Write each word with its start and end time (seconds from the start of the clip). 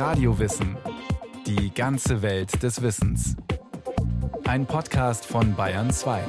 Radiowissen. 0.00 0.78
Die 1.46 1.74
ganze 1.74 2.22
Welt 2.22 2.62
des 2.62 2.80
Wissens. 2.80 3.36
Ein 4.44 4.64
Podcast 4.64 5.26
von 5.26 5.54
Bayern 5.54 5.90
2. 5.90 6.24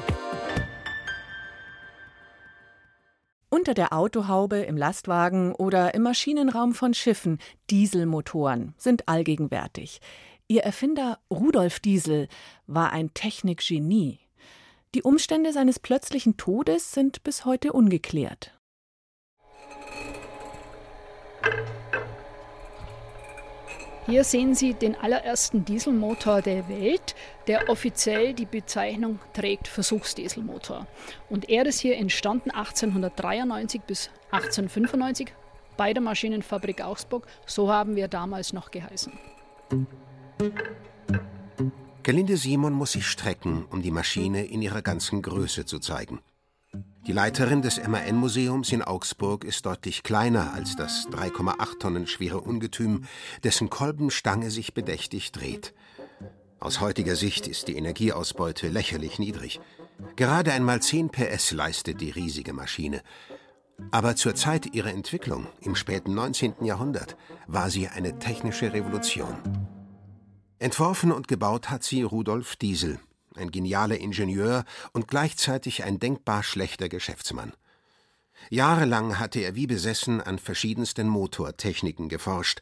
Unter 3.49 3.73
der 3.73 3.93
Autohaube, 3.93 4.57
im 4.57 4.75
Lastwagen 4.75 5.55
oder 5.55 5.93
im 5.93 6.01
Maschinenraum 6.01 6.73
von 6.73 6.93
Schiffen, 6.93 7.39
Dieselmotoren 7.69 8.73
sind 8.77 9.07
allgegenwärtig. 9.07 10.01
Ihr 10.49 10.63
Erfinder 10.63 11.19
Rudolf 11.31 11.79
Diesel 11.79 12.27
war 12.67 12.91
ein 12.91 13.13
Technikgenie. 13.13 14.19
Die 14.95 15.01
Umstände 15.01 15.53
seines 15.53 15.79
plötzlichen 15.79 16.35
Todes 16.35 16.91
sind 16.91 17.23
bis 17.23 17.45
heute 17.45 17.71
ungeklärt. 17.71 18.53
Hier 24.11 24.25
sehen 24.25 24.55
Sie 24.55 24.73
den 24.73 24.97
allerersten 24.97 25.63
Dieselmotor 25.63 26.41
der 26.41 26.67
Welt, 26.67 27.15
der 27.47 27.69
offiziell 27.69 28.33
die 28.33 28.45
Bezeichnung 28.45 29.19
trägt 29.31 29.69
Versuchsdieselmotor. 29.69 30.85
Und 31.29 31.47
er 31.47 31.65
ist 31.65 31.79
hier 31.79 31.95
entstanden 31.95 32.51
1893 32.51 33.81
bis 33.83 34.09
1895 34.31 35.31
bei 35.77 35.93
der 35.93 36.01
Maschinenfabrik 36.01 36.83
Augsburg. 36.83 37.25
So 37.45 37.71
haben 37.71 37.95
wir 37.95 38.09
damals 38.09 38.51
noch 38.51 38.69
geheißen. 38.71 39.13
Gelinde 42.03 42.35
Simon 42.35 42.73
muss 42.73 42.91
sich 42.91 43.07
strecken, 43.07 43.65
um 43.69 43.81
die 43.81 43.91
Maschine 43.91 44.43
in 44.43 44.61
ihrer 44.61 44.81
ganzen 44.81 45.21
Größe 45.21 45.63
zu 45.63 45.79
zeigen. 45.79 46.19
Die 47.07 47.13
Leiterin 47.13 47.63
des 47.63 47.81
MAN-Museums 47.87 48.71
in 48.71 48.83
Augsburg 48.83 49.43
ist 49.43 49.65
deutlich 49.65 50.03
kleiner 50.03 50.53
als 50.53 50.75
das 50.75 51.07
3,8 51.09 51.79
Tonnen 51.79 52.05
schwere 52.05 52.41
Ungetüm, 52.41 53.05
dessen 53.43 53.71
Kolbenstange 53.71 54.51
sich 54.51 54.75
bedächtig 54.75 55.31
dreht. 55.31 55.73
Aus 56.59 56.79
heutiger 56.79 57.15
Sicht 57.15 57.47
ist 57.47 57.67
die 57.67 57.75
Energieausbeute 57.75 58.67
lächerlich 58.67 59.17
niedrig. 59.17 59.59
Gerade 60.15 60.53
einmal 60.53 60.79
10 60.79 61.09
PS 61.09 61.53
leistet 61.53 62.01
die 62.01 62.11
riesige 62.11 62.53
Maschine. 62.53 63.01
Aber 63.89 64.15
zur 64.15 64.35
Zeit 64.35 64.75
ihrer 64.75 64.91
Entwicklung, 64.91 65.47
im 65.61 65.75
späten 65.75 66.13
19. 66.13 66.63
Jahrhundert, 66.63 67.17
war 67.47 67.71
sie 67.71 67.87
eine 67.87 68.19
technische 68.19 68.73
Revolution. 68.73 69.37
Entworfen 70.59 71.11
und 71.11 71.27
gebaut 71.27 71.71
hat 71.71 71.83
sie 71.83 72.03
Rudolf 72.03 72.55
Diesel, 72.57 72.99
ein 73.35 73.51
genialer 73.51 73.97
Ingenieur 73.97 74.65
und 74.93 75.07
gleichzeitig 75.07 75.83
ein 75.83 75.99
denkbar 75.99 76.43
schlechter 76.43 76.89
Geschäftsmann. 76.89 77.53
Jahrelang 78.49 79.19
hatte 79.19 79.39
er 79.39 79.55
wie 79.55 79.67
besessen 79.67 80.21
an 80.21 80.39
verschiedensten 80.39 81.07
Motortechniken 81.07 82.09
geforscht 82.09 82.61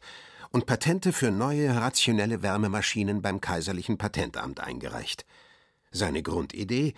und 0.50 0.66
Patente 0.66 1.12
für 1.12 1.30
neue 1.30 1.74
rationelle 1.74 2.42
Wärmemaschinen 2.42 3.22
beim 3.22 3.40
Kaiserlichen 3.40 3.98
Patentamt 3.98 4.60
eingereicht. 4.60 5.24
Seine 5.90 6.22
Grundidee 6.22 6.94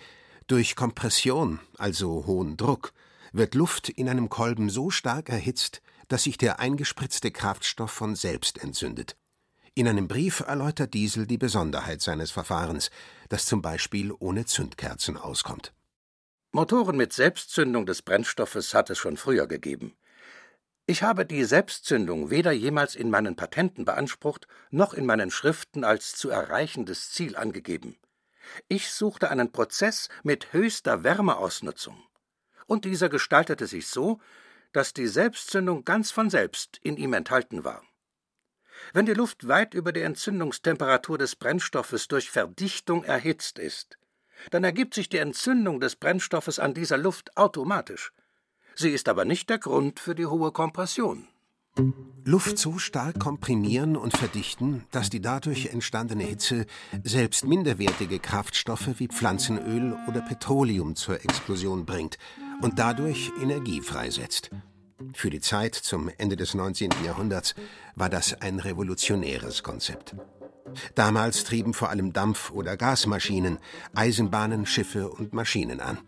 durch 0.47 0.75
Kompression, 0.75 1.59
also 1.77 2.25
hohen 2.25 2.57
Druck, 2.57 2.93
wird 3.31 3.55
Luft 3.55 3.89
in 3.89 4.09
einem 4.09 4.29
Kolben 4.29 4.69
so 4.69 4.89
stark 4.89 5.29
erhitzt, 5.29 5.81
dass 6.07 6.23
sich 6.23 6.37
der 6.37 6.59
eingespritzte 6.59 7.31
Kraftstoff 7.31 7.91
von 7.91 8.15
selbst 8.15 8.61
entzündet. 8.63 9.15
In 9.75 9.87
einem 9.87 10.07
Brief 10.07 10.41
erläutert 10.41 10.93
Diesel 10.93 11.25
die 11.25 11.39
Besonderheit 11.39 12.01
seines 12.01 12.29
Verfahrens, 12.29 12.91
das 13.33 13.47
zum 13.47 13.63
Beispiel 13.63 14.13
ohne 14.19 14.45
Zündkerzen 14.45 15.17
auskommt. 15.17 15.73
Motoren 16.51 16.95
mit 16.95 17.13
Selbstzündung 17.13 17.87
des 17.87 18.03
Brennstoffes 18.03 18.75
hat 18.75 18.91
es 18.91 18.99
schon 18.99 19.17
früher 19.17 19.47
gegeben. 19.47 19.97
Ich 20.85 21.01
habe 21.01 21.25
die 21.25 21.43
Selbstzündung 21.43 22.29
weder 22.29 22.51
jemals 22.51 22.93
in 22.93 23.09
meinen 23.09 23.35
Patenten 23.35 23.85
beansprucht, 23.85 24.47
noch 24.69 24.93
in 24.93 25.07
meinen 25.07 25.31
Schriften 25.31 25.83
als 25.83 26.13
zu 26.15 26.29
erreichendes 26.29 27.09
Ziel 27.09 27.35
angegeben. 27.35 27.97
Ich 28.67 28.91
suchte 28.91 29.31
einen 29.31 29.51
Prozess 29.51 30.09
mit 30.21 30.53
höchster 30.53 31.03
Wärmeausnutzung. 31.03 31.97
Und 32.67 32.85
dieser 32.85 33.09
gestaltete 33.09 33.65
sich 33.65 33.87
so, 33.87 34.19
dass 34.73 34.93
die 34.93 35.07
Selbstzündung 35.07 35.85
ganz 35.85 36.11
von 36.11 36.29
selbst 36.29 36.77
in 36.83 36.97
ihm 36.97 37.13
enthalten 37.13 37.63
war. 37.63 37.81
Wenn 38.93 39.05
die 39.05 39.13
Luft 39.13 39.47
weit 39.47 39.73
über 39.73 39.91
der 39.91 40.05
Entzündungstemperatur 40.05 41.17
des 41.17 41.35
Brennstoffes 41.35 42.07
durch 42.07 42.29
Verdichtung 42.29 43.03
erhitzt 43.03 43.59
ist, 43.59 43.97
dann 44.51 44.63
ergibt 44.63 44.93
sich 44.93 45.09
die 45.09 45.17
Entzündung 45.17 45.79
des 45.79 45.95
Brennstoffes 45.95 46.59
an 46.59 46.73
dieser 46.73 46.97
Luft 46.97 47.37
automatisch. 47.37 48.11
Sie 48.75 48.89
ist 48.89 49.07
aber 49.07 49.25
nicht 49.25 49.49
der 49.49 49.59
Grund 49.59 49.99
für 49.99 50.15
die 50.15 50.25
hohe 50.25 50.51
Kompression. 50.51 51.27
Luft 52.23 52.57
so 52.57 52.77
stark 52.77 53.19
komprimieren 53.19 53.97
und 53.97 54.15
verdichten, 54.15 54.85
dass 54.91 55.09
die 55.09 55.21
dadurch 55.21 55.67
entstandene 55.67 56.23
Hitze 56.23 56.65
selbst 57.03 57.45
minderwertige 57.45 58.19
Kraftstoffe 58.19 58.99
wie 58.99 59.07
Pflanzenöl 59.07 59.97
oder 60.07 60.21
Petroleum 60.21 60.95
zur 60.95 61.15
Explosion 61.15 61.85
bringt 61.85 62.17
und 62.61 62.77
dadurch 62.79 63.31
Energie 63.41 63.81
freisetzt. 63.81 64.51
Für 65.13 65.29
die 65.29 65.41
Zeit 65.41 65.75
zum 65.75 66.09
Ende 66.17 66.35
des 66.35 66.53
19. 66.53 66.89
Jahrhunderts 67.05 67.55
war 67.95 68.09
das 68.09 68.41
ein 68.41 68.59
revolutionäres 68.59 69.63
Konzept. 69.63 70.15
Damals 70.95 71.43
trieben 71.43 71.73
vor 71.73 71.89
allem 71.89 72.13
Dampf- 72.13 72.51
oder 72.51 72.77
Gasmaschinen 72.77 73.59
Eisenbahnen, 73.93 74.65
Schiffe 74.65 75.09
und 75.09 75.33
Maschinen 75.33 75.79
an. 75.79 75.99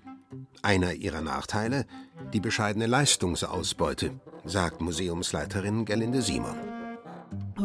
Einer 0.62 0.94
ihrer 0.94 1.22
Nachteile 1.22 1.86
die 2.34 2.40
bescheidene 2.40 2.88
Leistungsausbeute, 2.88 4.20
sagt 4.44 4.82
Museumsleiterin 4.82 5.86
Gerlinde 5.86 6.22
Simon. 6.22 6.56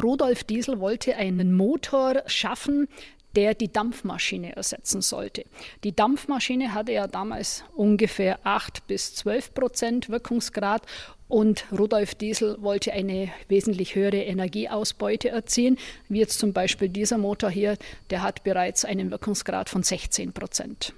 Rudolf 0.02 0.44
Diesel 0.44 0.80
wollte 0.80 1.16
einen 1.16 1.56
Motor 1.56 2.22
schaffen, 2.26 2.88
der 3.36 3.54
die 3.54 3.72
Dampfmaschine 3.72 4.56
ersetzen 4.56 5.02
sollte. 5.02 5.44
Die 5.84 5.94
Dampfmaschine 5.94 6.74
hatte 6.74 6.92
ja 6.92 7.06
damals 7.06 7.64
ungefähr 7.74 8.38
8 8.44 8.86
bis 8.86 9.14
12 9.14 9.54
Prozent 9.54 10.08
Wirkungsgrad 10.08 10.82
und 11.28 11.64
Rudolf 11.70 12.16
Diesel 12.16 12.56
wollte 12.60 12.92
eine 12.92 13.30
wesentlich 13.48 13.94
höhere 13.94 14.18
Energieausbeute 14.18 15.28
erzielen, 15.28 15.78
wie 16.08 16.18
jetzt 16.18 16.40
zum 16.40 16.52
Beispiel 16.52 16.88
dieser 16.88 17.18
Motor 17.18 17.50
hier, 17.50 17.76
der 18.10 18.22
hat 18.22 18.42
bereits 18.42 18.84
einen 18.84 19.12
Wirkungsgrad 19.12 19.68
von 19.68 19.84
16 19.84 20.32
Prozent. 20.32 20.92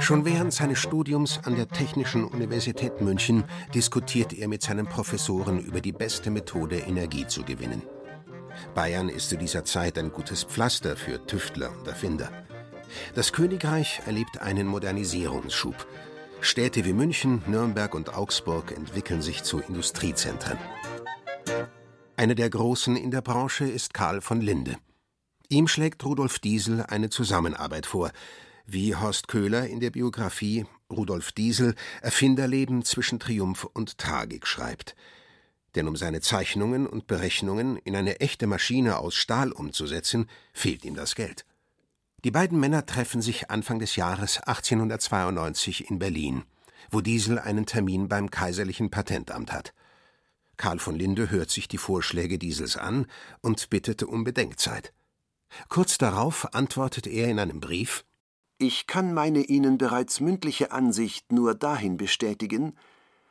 Schon 0.00 0.24
während 0.24 0.52
seines 0.52 0.78
Studiums 0.78 1.40
an 1.44 1.54
der 1.56 1.68
Technischen 1.68 2.24
Universität 2.24 3.00
München 3.00 3.44
diskutiert 3.74 4.32
er 4.32 4.48
mit 4.48 4.62
seinen 4.62 4.86
Professoren 4.86 5.60
über 5.60 5.80
die 5.80 5.92
beste 5.92 6.30
Methode, 6.30 6.78
Energie 6.78 7.26
zu 7.26 7.44
gewinnen. 7.44 7.82
Bayern 8.74 9.08
ist 9.08 9.28
zu 9.30 9.36
dieser 9.36 9.64
Zeit 9.64 9.98
ein 9.98 10.12
gutes 10.12 10.44
Pflaster 10.44 10.96
für 10.96 11.24
Tüftler 11.26 11.70
und 11.70 11.86
Erfinder. 11.86 12.30
Das 13.14 13.32
Königreich 13.32 14.00
erlebt 14.06 14.40
einen 14.40 14.66
Modernisierungsschub. 14.66 15.86
Städte 16.40 16.84
wie 16.84 16.92
München, 16.92 17.42
Nürnberg 17.46 17.94
und 17.94 18.14
Augsburg 18.14 18.72
entwickeln 18.72 19.22
sich 19.22 19.42
zu 19.42 19.58
Industriezentren. 19.58 20.58
Einer 22.16 22.34
der 22.34 22.50
Großen 22.50 22.96
in 22.96 23.10
der 23.10 23.22
Branche 23.22 23.64
ist 23.64 23.94
Karl 23.94 24.20
von 24.20 24.40
Linde. 24.40 24.76
Ihm 25.48 25.68
schlägt 25.68 26.04
Rudolf 26.04 26.38
Diesel 26.38 26.82
eine 26.82 27.10
Zusammenarbeit 27.10 27.86
vor, 27.86 28.10
wie 28.66 28.94
Horst 28.94 29.28
Köhler 29.28 29.66
in 29.66 29.80
der 29.80 29.90
Biografie 29.90 30.66
Rudolf 30.90 31.32
Diesel 31.32 31.74
Erfinderleben 32.02 32.84
zwischen 32.84 33.18
Triumph 33.18 33.64
und 33.72 33.98
Tragik 33.98 34.46
schreibt 34.46 34.94
denn 35.74 35.88
um 35.88 35.96
seine 35.96 36.20
Zeichnungen 36.20 36.86
und 36.86 37.06
Berechnungen 37.06 37.76
in 37.76 37.94
eine 37.96 38.20
echte 38.20 38.46
Maschine 38.46 38.98
aus 38.98 39.14
Stahl 39.14 39.52
umzusetzen, 39.52 40.28
fehlt 40.52 40.84
ihm 40.84 40.94
das 40.94 41.14
Geld. 41.14 41.44
Die 42.24 42.30
beiden 42.30 42.58
Männer 42.58 42.84
treffen 42.84 43.22
sich 43.22 43.50
Anfang 43.50 43.78
des 43.78 43.94
Jahres 43.94 44.38
1892 44.38 45.88
in 45.88 45.98
Berlin, 45.98 46.44
wo 46.90 47.00
Diesel 47.00 47.38
einen 47.38 47.66
Termin 47.66 48.08
beim 48.08 48.30
Kaiserlichen 48.30 48.90
Patentamt 48.90 49.52
hat. 49.52 49.72
Karl 50.56 50.80
von 50.80 50.96
Linde 50.96 51.30
hört 51.30 51.50
sich 51.50 51.68
die 51.68 51.78
Vorschläge 51.78 52.38
Diesels 52.38 52.76
an 52.76 53.06
und 53.40 53.70
bittet 53.70 54.02
um 54.02 54.24
Bedenkzeit. 54.24 54.92
Kurz 55.68 55.98
darauf 55.98 56.52
antwortet 56.54 57.06
er 57.06 57.28
in 57.28 57.38
einem 57.38 57.60
Brief 57.60 58.04
Ich 58.58 58.88
kann 58.88 59.14
meine 59.14 59.42
Ihnen 59.42 59.78
bereits 59.78 60.18
mündliche 60.18 60.72
Ansicht 60.72 61.30
nur 61.30 61.54
dahin 61.54 61.96
bestätigen, 61.96 62.74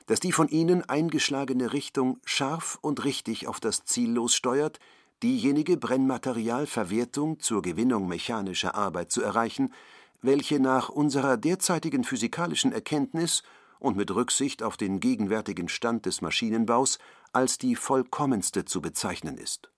dass 0.07 0.19
die 0.19 0.31
von 0.31 0.47
ihnen 0.47 0.83
eingeschlagene 0.83 1.73
Richtung 1.73 2.19
scharf 2.25 2.79
und 2.81 3.05
richtig 3.05 3.47
auf 3.47 3.59
das 3.59 3.85
Ziel 3.85 4.11
lossteuert, 4.11 4.79
diejenige 5.21 5.77
Brennmaterialverwertung 5.77 7.39
zur 7.39 7.61
Gewinnung 7.61 8.07
mechanischer 8.07 8.75
Arbeit 8.75 9.11
zu 9.11 9.21
erreichen, 9.21 9.73
welche 10.21 10.59
nach 10.59 10.89
unserer 10.89 11.37
derzeitigen 11.37 12.03
physikalischen 12.03 12.71
Erkenntnis 12.71 13.43
und 13.79 13.97
mit 13.97 14.09
Rücksicht 14.13 14.63
auf 14.63 14.77
den 14.77 14.99
gegenwärtigen 14.99 15.69
Stand 15.69 16.05
des 16.05 16.21
Maschinenbaus 16.21 16.97
als 17.33 17.57
die 17.57 17.75
vollkommenste 17.75 18.65
zu 18.65 18.81
bezeichnen 18.81 19.37
ist. 19.37 19.69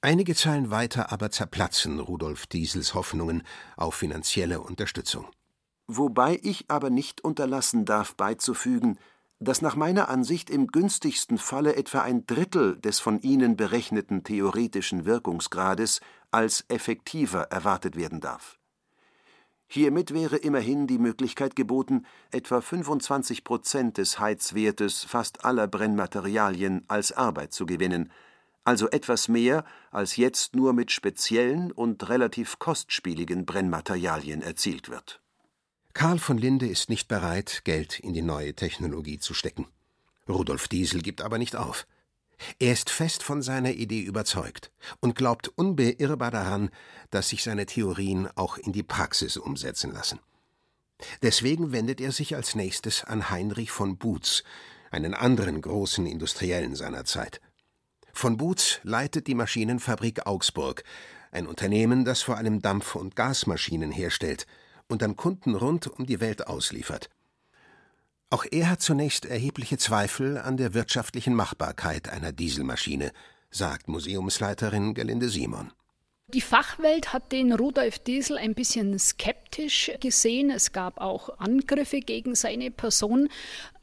Einige 0.00 0.34
Zeilen 0.34 0.70
weiter 0.70 1.12
aber 1.12 1.30
zerplatzen 1.30 2.00
Rudolf 2.00 2.46
Diesels 2.46 2.94
Hoffnungen 2.94 3.42
auf 3.76 3.94
finanzielle 3.94 4.60
Unterstützung. 4.60 5.26
Wobei 5.88 6.40
ich 6.42 6.64
aber 6.68 6.90
nicht 6.90 7.22
unterlassen 7.22 7.84
darf 7.84 8.14
beizufügen, 8.16 8.98
dass 9.38 9.60
nach 9.60 9.76
meiner 9.76 10.08
Ansicht 10.08 10.48
im 10.48 10.68
günstigsten 10.68 11.38
Falle 11.38 11.76
etwa 11.76 12.00
ein 12.00 12.26
Drittel 12.26 12.78
des 12.80 13.00
von 13.00 13.20
Ihnen 13.20 13.56
berechneten 13.56 14.24
theoretischen 14.24 15.04
Wirkungsgrades 15.04 16.00
als 16.30 16.64
effektiver 16.68 17.42
erwartet 17.50 17.96
werden 17.96 18.20
darf. 18.20 18.58
Hiermit 19.68 20.14
wäre 20.14 20.36
immerhin 20.36 20.86
die 20.86 20.98
Möglichkeit 20.98 21.56
geboten, 21.56 22.06
etwa 22.30 22.60
25 22.60 23.42
Prozent 23.42 23.98
des 23.98 24.18
Heizwertes 24.18 25.04
fast 25.04 25.44
aller 25.44 25.66
Brennmaterialien 25.66 26.84
als 26.86 27.12
Arbeit 27.12 27.52
zu 27.52 27.66
gewinnen, 27.66 28.12
also 28.64 28.88
etwas 28.88 29.28
mehr, 29.28 29.64
als 29.90 30.16
jetzt 30.16 30.54
nur 30.54 30.72
mit 30.72 30.92
speziellen 30.92 31.72
und 31.72 32.08
relativ 32.08 32.58
kostspieligen 32.58 33.44
Brennmaterialien 33.44 34.40
erzielt 34.40 34.88
wird. 34.88 35.20
Karl 35.96 36.18
von 36.18 36.36
Linde 36.36 36.68
ist 36.68 36.90
nicht 36.90 37.08
bereit, 37.08 37.62
Geld 37.64 37.98
in 38.00 38.12
die 38.12 38.20
neue 38.20 38.52
Technologie 38.52 39.18
zu 39.18 39.32
stecken. 39.32 39.66
Rudolf 40.28 40.68
Diesel 40.68 41.00
gibt 41.00 41.22
aber 41.22 41.38
nicht 41.38 41.56
auf. 41.56 41.86
Er 42.58 42.74
ist 42.74 42.90
fest 42.90 43.22
von 43.22 43.40
seiner 43.40 43.70
Idee 43.70 44.02
überzeugt 44.02 44.70
und 45.00 45.14
glaubt 45.14 45.48
unbeirrbar 45.48 46.30
daran, 46.30 46.68
dass 47.08 47.30
sich 47.30 47.42
seine 47.42 47.64
Theorien 47.64 48.28
auch 48.34 48.58
in 48.58 48.74
die 48.74 48.82
Praxis 48.82 49.38
umsetzen 49.38 49.90
lassen. 49.90 50.20
Deswegen 51.22 51.72
wendet 51.72 52.02
er 52.02 52.12
sich 52.12 52.36
als 52.36 52.54
nächstes 52.54 53.02
an 53.02 53.30
Heinrich 53.30 53.70
von 53.70 53.96
Butz, 53.96 54.42
einen 54.90 55.14
anderen 55.14 55.62
großen 55.62 56.04
Industriellen 56.04 56.74
seiner 56.74 57.06
Zeit. 57.06 57.40
Von 58.12 58.36
Butz 58.36 58.80
leitet 58.82 59.28
die 59.28 59.34
Maschinenfabrik 59.34 60.26
Augsburg, 60.26 60.84
ein 61.32 61.46
Unternehmen, 61.46 62.04
das 62.04 62.20
vor 62.20 62.36
allem 62.36 62.60
Dampf- 62.60 62.96
und 62.96 63.16
Gasmaschinen 63.16 63.92
herstellt 63.92 64.46
und 64.88 65.02
an 65.02 65.16
Kunden 65.16 65.54
rund 65.54 65.86
um 65.86 66.06
die 66.06 66.20
Welt 66.20 66.46
ausliefert. 66.46 67.10
Auch 68.30 68.44
er 68.50 68.70
hat 68.70 68.82
zunächst 68.82 69.24
erhebliche 69.24 69.78
Zweifel 69.78 70.38
an 70.38 70.56
der 70.56 70.74
wirtschaftlichen 70.74 71.34
Machbarkeit 71.34 72.08
einer 72.08 72.32
Dieselmaschine, 72.32 73.12
sagt 73.50 73.88
Museumsleiterin 73.88 74.94
Gelinde 74.94 75.28
Simon. 75.28 75.72
Die 76.28 76.40
Fachwelt 76.40 77.12
hat 77.12 77.30
den 77.30 77.52
Rudolf 77.52 78.00
Diesel 78.00 78.36
ein 78.36 78.54
bisschen 78.54 78.98
skeptisch 78.98 79.92
gesehen. 80.00 80.50
Es 80.50 80.72
gab 80.72 81.00
auch 81.00 81.38
Angriffe 81.38 82.00
gegen 82.00 82.34
seine 82.34 82.72
Person. 82.72 83.28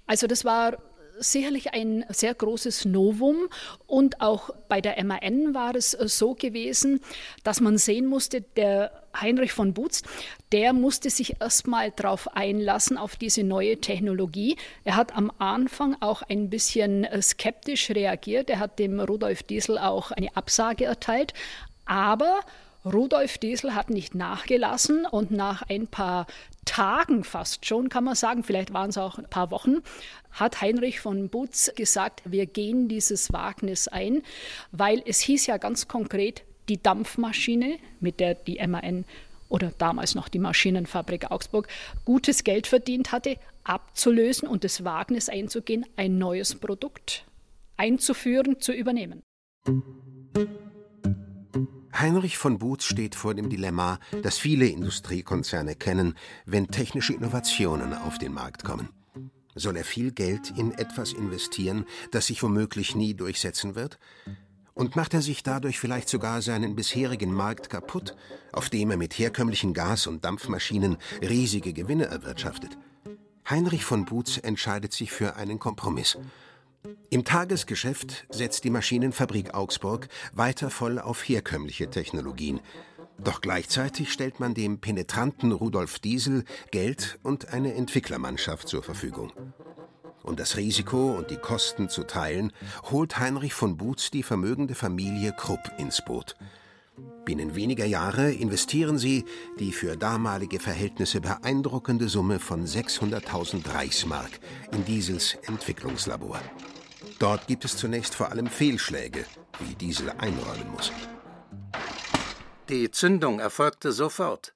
Also 0.07 0.27
das 0.27 0.44
war 0.44 0.77
sicherlich 1.19 1.73
ein 1.73 2.03
sehr 2.09 2.33
großes 2.33 2.83
Novum 2.83 3.47
und 3.88 4.19
auch 4.19 4.49
bei 4.67 4.81
der 4.81 5.01
MAN 5.06 5.53
war 5.53 5.73
es 5.75 5.91
so 5.91 6.33
gewesen, 6.33 6.99
dass 7.44 7.61
man 7.61 7.77
sehen 7.77 8.07
musste, 8.07 8.41
der 8.41 9.02
Heinrich 9.19 9.54
von 9.54 9.74
Butz, 9.74 10.04
der 10.51 10.74
musste 10.74 11.10
sich 11.10 11.42
erstmal 11.42 11.92
darauf 11.92 12.36
einlassen, 12.36 12.98
auf 12.98 13.15
diese 13.15 13.44
neue 13.44 13.80
Technologie. 13.80 14.57
Er 14.83 14.95
hat 14.95 15.15
am 15.15 15.31
Anfang 15.39 15.95
auch 16.00 16.21
ein 16.24 16.50
bisschen 16.50 17.04
äh, 17.04 17.21
skeptisch 17.21 17.89
reagiert. 17.92 18.50
Er 18.50 18.60
hat 18.60 18.80
dem 18.80 19.00
Rudolf 19.00 19.44
Diesel 19.44 19.77
auch 19.77 20.12
eine 20.12 20.36
Absage 20.36 20.86
erteilt. 20.86 21.33
Aber 21.86 22.39
Rudolf 22.86 23.38
Diesel 23.38 23.75
hat 23.75 23.89
nicht 23.89 24.13
nachgelassen 24.13 25.06
und 25.06 25.31
nach 25.31 25.63
ein 25.69 25.88
paar 25.88 26.27
Tagen 26.66 27.24
fast 27.24 27.66
schon, 27.66 27.88
kann 27.88 28.04
man 28.04 28.16
sagen, 28.16 28.44
vielleicht 28.44 28.74
waren 28.74 28.89
es 28.89 28.98
auch 28.98 29.18
ein 29.18 29.30
paar 29.30 29.51
Wochen, 29.51 29.77
hat 30.31 30.62
Heinrich 30.62 31.00
von 31.00 31.30
Butz 31.30 31.71
gesagt, 31.75 32.24
wir 32.25 32.45
gehen 32.45 32.89
dieses 32.89 33.31
Wagnis 33.31 33.88
ein, 33.88 34.21
weil 34.71 35.01
es 35.06 35.19
hieß 35.21 35.45
ja 35.48 35.57
ganz 35.57 35.88
konkret, 35.88 36.44
die 36.69 36.81
Dampfmaschine, 36.81 37.77
mit 38.00 38.19
der 38.19 38.36
die 38.36 38.60
MAN 38.65 39.06
oder 39.50 39.71
damals 39.77 40.15
noch 40.15 40.30
die 40.30 40.39
Maschinenfabrik 40.39 41.31
Augsburg 41.31 41.68
gutes 42.06 42.44
Geld 42.44 42.68
verdient 42.68 43.12
hatte, 43.12 43.38
abzulösen 43.63 44.48
und 44.48 44.63
das 44.63 44.83
Wagnis 44.83 45.30
einzugehen, 45.30 45.86
ein 45.95 46.18
neues 46.18 46.56
Produkt 46.56 47.25
einzuführen, 47.77 48.60
zu 48.60 48.74
übernehmen. 48.74 49.21
Heinrich 51.94 52.38
von 52.38 52.57
Butz 52.57 52.86
steht 52.86 53.16
vor 53.16 53.36
dem 53.36 53.50
Dilemma, 53.50 54.00
das 54.24 54.38
viele 54.38 54.68
Industriekonzerne 54.68 55.75
kennen, 55.75 56.16
wenn 56.45 56.68
technische 56.68 57.13
Innovationen 57.13 57.94
auf 57.94 58.18
den 58.18 58.33
Markt 58.33 58.63
kommen. 58.63 58.89
Soll 59.56 59.77
er 59.77 59.83
viel 59.83 60.12
Geld 60.12 60.51
in 60.57 60.71
etwas 60.71 61.13
investieren, 61.13 61.86
das 62.12 62.25
sich 62.27 62.42
womöglich 62.42 62.95
nie 62.95 63.13
durchsetzen 63.13 63.75
wird? 63.75 64.00
Und 64.73 64.95
macht 64.95 65.13
er 65.13 65.21
sich 65.21 65.43
dadurch 65.43 65.79
vielleicht 65.79 66.09
sogar 66.09 66.41
seinen 66.41 66.75
bisherigen 66.75 67.31
Markt 67.31 67.69
kaputt, 67.69 68.15
auf 68.51 68.69
dem 68.69 68.91
er 68.91 68.97
mit 68.97 69.13
herkömmlichen 69.13 69.73
Gas- 69.73 70.07
und 70.07 70.25
Dampfmaschinen 70.25 70.97
riesige 71.21 71.73
Gewinne 71.73 72.05
erwirtschaftet? 72.05 72.77
Heinrich 73.49 73.85
von 73.85 74.05
Butz 74.05 74.39
entscheidet 74.41 74.93
sich 74.93 75.11
für 75.11 75.35
einen 75.35 75.59
Kompromiss. 75.59 76.17
Im 77.09 77.23
Tagesgeschäft 77.23 78.25
setzt 78.29 78.63
die 78.63 78.69
Maschinenfabrik 78.69 79.53
Augsburg 79.53 80.07
weiter 80.33 80.69
voll 80.69 80.99
auf 80.99 81.21
herkömmliche 81.27 81.89
Technologien. 81.89 82.59
Doch 83.19 83.41
gleichzeitig 83.41 84.11
stellt 84.11 84.39
man 84.39 84.53
dem 84.53 84.79
penetranten 84.79 85.51
Rudolf 85.51 85.99
Diesel 85.99 86.43
Geld 86.71 87.19
und 87.21 87.53
eine 87.53 87.73
Entwicklermannschaft 87.75 88.67
zur 88.67 88.83
Verfügung. 88.83 89.31
Um 90.23 90.37
das 90.37 90.55
Risiko 90.57 91.11
und 91.17 91.29
die 91.29 91.37
Kosten 91.37 91.89
zu 91.89 92.03
teilen, 92.03 92.53
holt 92.89 93.19
Heinrich 93.19 93.53
von 93.53 93.77
Butz 93.77 94.09
die 94.09 94.23
vermögende 94.23 94.73
Familie 94.73 95.33
Krupp 95.37 95.71
ins 95.77 96.03
Boot. 96.03 96.35
Binnen 97.25 97.55
weniger 97.55 97.85
Jahre 97.85 98.31
investieren 98.31 98.97
sie 98.97 99.25
die 99.59 99.71
für 99.71 99.97
damalige 99.97 100.59
Verhältnisse 100.59 101.21
beeindruckende 101.21 102.07
Summe 102.07 102.39
von 102.39 102.65
600.000 102.65 103.73
Reichsmark 103.73 104.31
in 104.71 104.85
Diesels 104.85 105.35
Entwicklungslabor. 105.43 106.39
Dort 107.19 107.47
gibt 107.47 107.65
es 107.65 107.77
zunächst 107.77 108.15
vor 108.15 108.31
allem 108.31 108.47
Fehlschläge, 108.47 109.25
wie 109.59 109.75
Diesel 109.75 110.09
einräumen 110.09 110.71
muss. 110.73 110.91
Die 112.69 112.91
Zündung 112.91 113.39
erfolgte 113.39 113.91
sofort. 113.91 114.53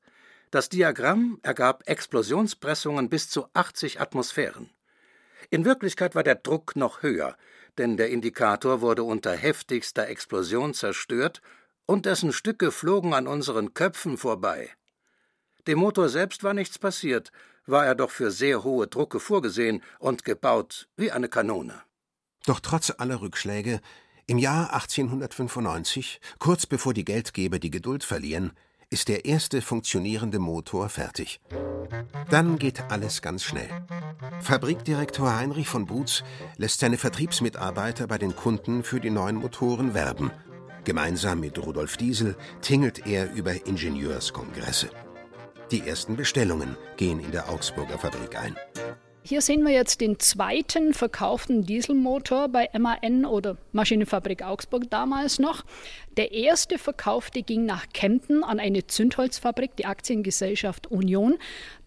Das 0.51 0.69
Diagramm 0.69 1.39
ergab 1.43 1.83
Explosionspressungen 1.87 3.09
bis 3.09 3.29
zu 3.29 3.47
80 3.53 3.99
Atmosphären. 3.99 4.69
In 5.49 5.65
Wirklichkeit 5.65 6.15
war 6.15 6.23
der 6.23 6.35
Druck 6.35 6.75
noch 6.75 7.03
höher, 7.03 7.37
denn 7.77 7.95
der 7.97 8.09
Indikator 8.09 8.81
wurde 8.81 9.03
unter 9.03 9.31
heftigster 9.31 10.07
Explosion 10.07 10.73
zerstört 10.73 11.41
und 11.85 12.05
dessen 12.05 12.33
Stücke 12.33 12.71
flogen 12.71 13.13
an 13.13 13.27
unseren 13.27 13.73
Köpfen 13.73 14.17
vorbei. 14.17 14.69
Dem 15.67 15.79
Motor 15.79 16.09
selbst 16.09 16.43
war 16.43 16.53
nichts 16.53 16.79
passiert, 16.79 17.31
war 17.65 17.85
er 17.85 17.95
doch 17.95 18.11
für 18.11 18.31
sehr 18.31 18.63
hohe 18.63 18.87
Drucke 18.87 19.19
vorgesehen 19.19 19.83
und 19.99 20.25
gebaut 20.25 20.87
wie 20.95 21.11
eine 21.11 21.29
Kanone. 21.29 21.81
Doch 22.45 22.59
trotz 22.59 22.93
aller 22.97 23.21
Rückschläge, 23.21 23.81
im 24.25 24.37
Jahr 24.37 24.73
1895, 24.73 26.19
kurz 26.39 26.65
bevor 26.65 26.93
die 26.93 27.05
Geldgeber 27.05 27.59
die 27.59 27.71
Geduld 27.71 28.03
verlieren, 28.03 28.51
ist 28.89 29.09
der 29.09 29.25
erste 29.25 29.61
funktionierende 29.61 30.39
Motor 30.39 30.89
fertig. 30.89 31.41
Dann 32.29 32.57
geht 32.57 32.89
alles 32.89 33.21
ganz 33.21 33.43
schnell. 33.43 33.69
Fabrikdirektor 34.39 35.35
Heinrich 35.35 35.67
von 35.67 35.85
Butz 35.85 36.23
lässt 36.57 36.79
seine 36.79 36.97
Vertriebsmitarbeiter 36.97 38.07
bei 38.07 38.17
den 38.17 38.35
Kunden 38.35 38.83
für 38.83 38.99
die 38.99 39.09
neuen 39.09 39.35
Motoren 39.35 39.93
werben. 39.93 40.31
Gemeinsam 40.85 41.41
mit 41.41 41.59
Rudolf 41.59 41.97
Diesel 41.97 42.37
tingelt 42.61 43.05
er 43.05 43.33
über 43.33 43.65
Ingenieurskongresse. 43.65 44.89
Die 45.71 45.81
ersten 45.81 46.15
Bestellungen 46.15 46.77
gehen 46.95 47.19
in 47.19 47.31
der 47.31 47.49
Augsburger 47.49 47.97
Fabrik 47.97 48.37
ein. 48.39 48.55
Hier 49.27 49.41
sehen 49.41 49.65
wir 49.65 49.73
jetzt 49.73 49.99
den 49.99 50.19
zweiten 50.19 50.93
verkauften 50.93 51.65
Dieselmotor 51.65 52.47
bei 52.47 52.69
MAN 52.79 53.25
oder 53.25 53.57
Maschinenfabrik 53.73 54.41
Augsburg 54.41 54.89
damals 54.89 55.37
noch. 55.37 55.65
Der 56.15 56.31
erste 56.31 56.77
verkaufte 56.77 57.43
ging 57.43 57.65
nach 57.65 57.89
Kempten 57.91 58.41
an 58.41 58.61
eine 58.61 58.87
Zündholzfabrik, 58.87 59.75
die 59.75 59.85
Aktiengesellschaft 59.85 60.87
Union. 60.87 61.35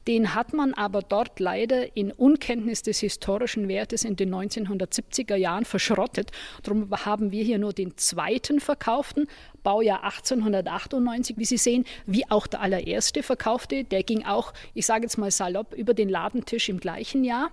Den 0.07 0.35
hat 0.35 0.53
man 0.53 0.75
aber 0.75 1.03
dort 1.03 1.41
leider 1.41 1.97
in 1.97 2.11
Unkenntnis 2.11 2.83
des 2.83 3.01
historischen 3.01 3.69
Wertes 3.69 4.05
in 4.05 4.17
den 4.17 4.35
1970er 4.35 5.37
Jahren 5.37 5.65
verschrottet. 5.65 6.31
Darum 6.63 6.91
haben 6.91 7.33
wir 7.33 7.45
hier 7.45 7.59
nur 7.59 7.73
den 7.73 7.97
zweiten 7.97 8.61
verkauften, 8.61 9.27
Baujahr 9.63 10.05
1898, 10.05 11.37
wie 11.37 11.45
Sie 11.45 11.59
sehen, 11.59 11.85
wie 12.07 12.29
auch 12.31 12.47
der 12.47 12.63
allererste 12.63 13.23
verkaufte. 13.23 13.85
Der 13.85 14.03
ging 14.03 14.25
auch, 14.25 14.55
ich 14.75 14.87
sage 14.87 15.03
jetzt 15.03 15.19
mal 15.19 15.31
salopp, 15.31 15.75
über 15.75 15.93
den 15.93 16.09
Ladentisch 16.09 16.69
im 16.71 16.81
gleichen 16.81 17.25
Jahr. 17.25 17.51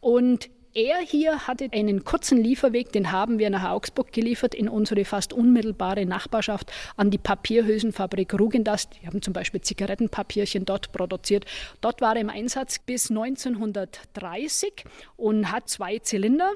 Und 0.00 0.48
er 0.74 1.00
hier 1.00 1.46
hatte 1.46 1.68
einen 1.72 2.04
kurzen 2.04 2.42
Lieferweg, 2.42 2.92
den 2.92 3.12
haben 3.12 3.38
wir 3.38 3.50
nach 3.50 3.70
Augsburg 3.70 4.12
geliefert, 4.12 4.54
in 4.54 4.68
unsere 4.68 5.04
fast 5.04 5.32
unmittelbare 5.32 6.06
Nachbarschaft 6.06 6.72
an 6.96 7.10
die 7.10 7.18
Papierhülsenfabrik 7.18 8.32
Rugendas. 8.38 8.88
Die 8.88 9.06
haben 9.06 9.20
zum 9.20 9.34
Beispiel 9.34 9.60
Zigarettenpapierchen 9.60 10.64
dort 10.64 10.92
produziert. 10.92 11.44
Dort 11.82 12.00
war 12.00 12.14
er 12.14 12.22
im 12.22 12.30
Einsatz 12.30 12.78
bis 12.78 13.10
1930 13.10 14.84
und 15.16 15.52
hat 15.52 15.68
zwei 15.68 15.98
Zylinder. 15.98 16.52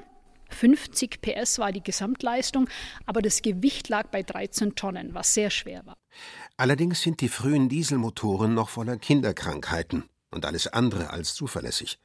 50 0.49 1.21
PS 1.21 1.59
war 1.59 1.71
die 1.71 1.83
Gesamtleistung, 1.83 2.69
aber 3.05 3.21
das 3.21 3.41
Gewicht 3.41 3.89
lag 3.89 4.07
bei 4.07 4.23
13 4.23 4.75
Tonnen, 4.75 5.13
was 5.13 5.33
sehr 5.33 5.49
schwer 5.49 5.85
war. 5.85 5.95
Allerdings 6.55 7.01
sind 7.01 7.21
die 7.21 7.29
frühen 7.29 7.69
Dieselmotoren 7.69 8.53
noch 8.53 8.69
voller 8.69 8.97
Kinderkrankheiten 8.97 10.05
und 10.31 10.45
alles 10.45 10.67
andere 10.67 11.11
als 11.11 11.35
zuverlässig. 11.35 11.99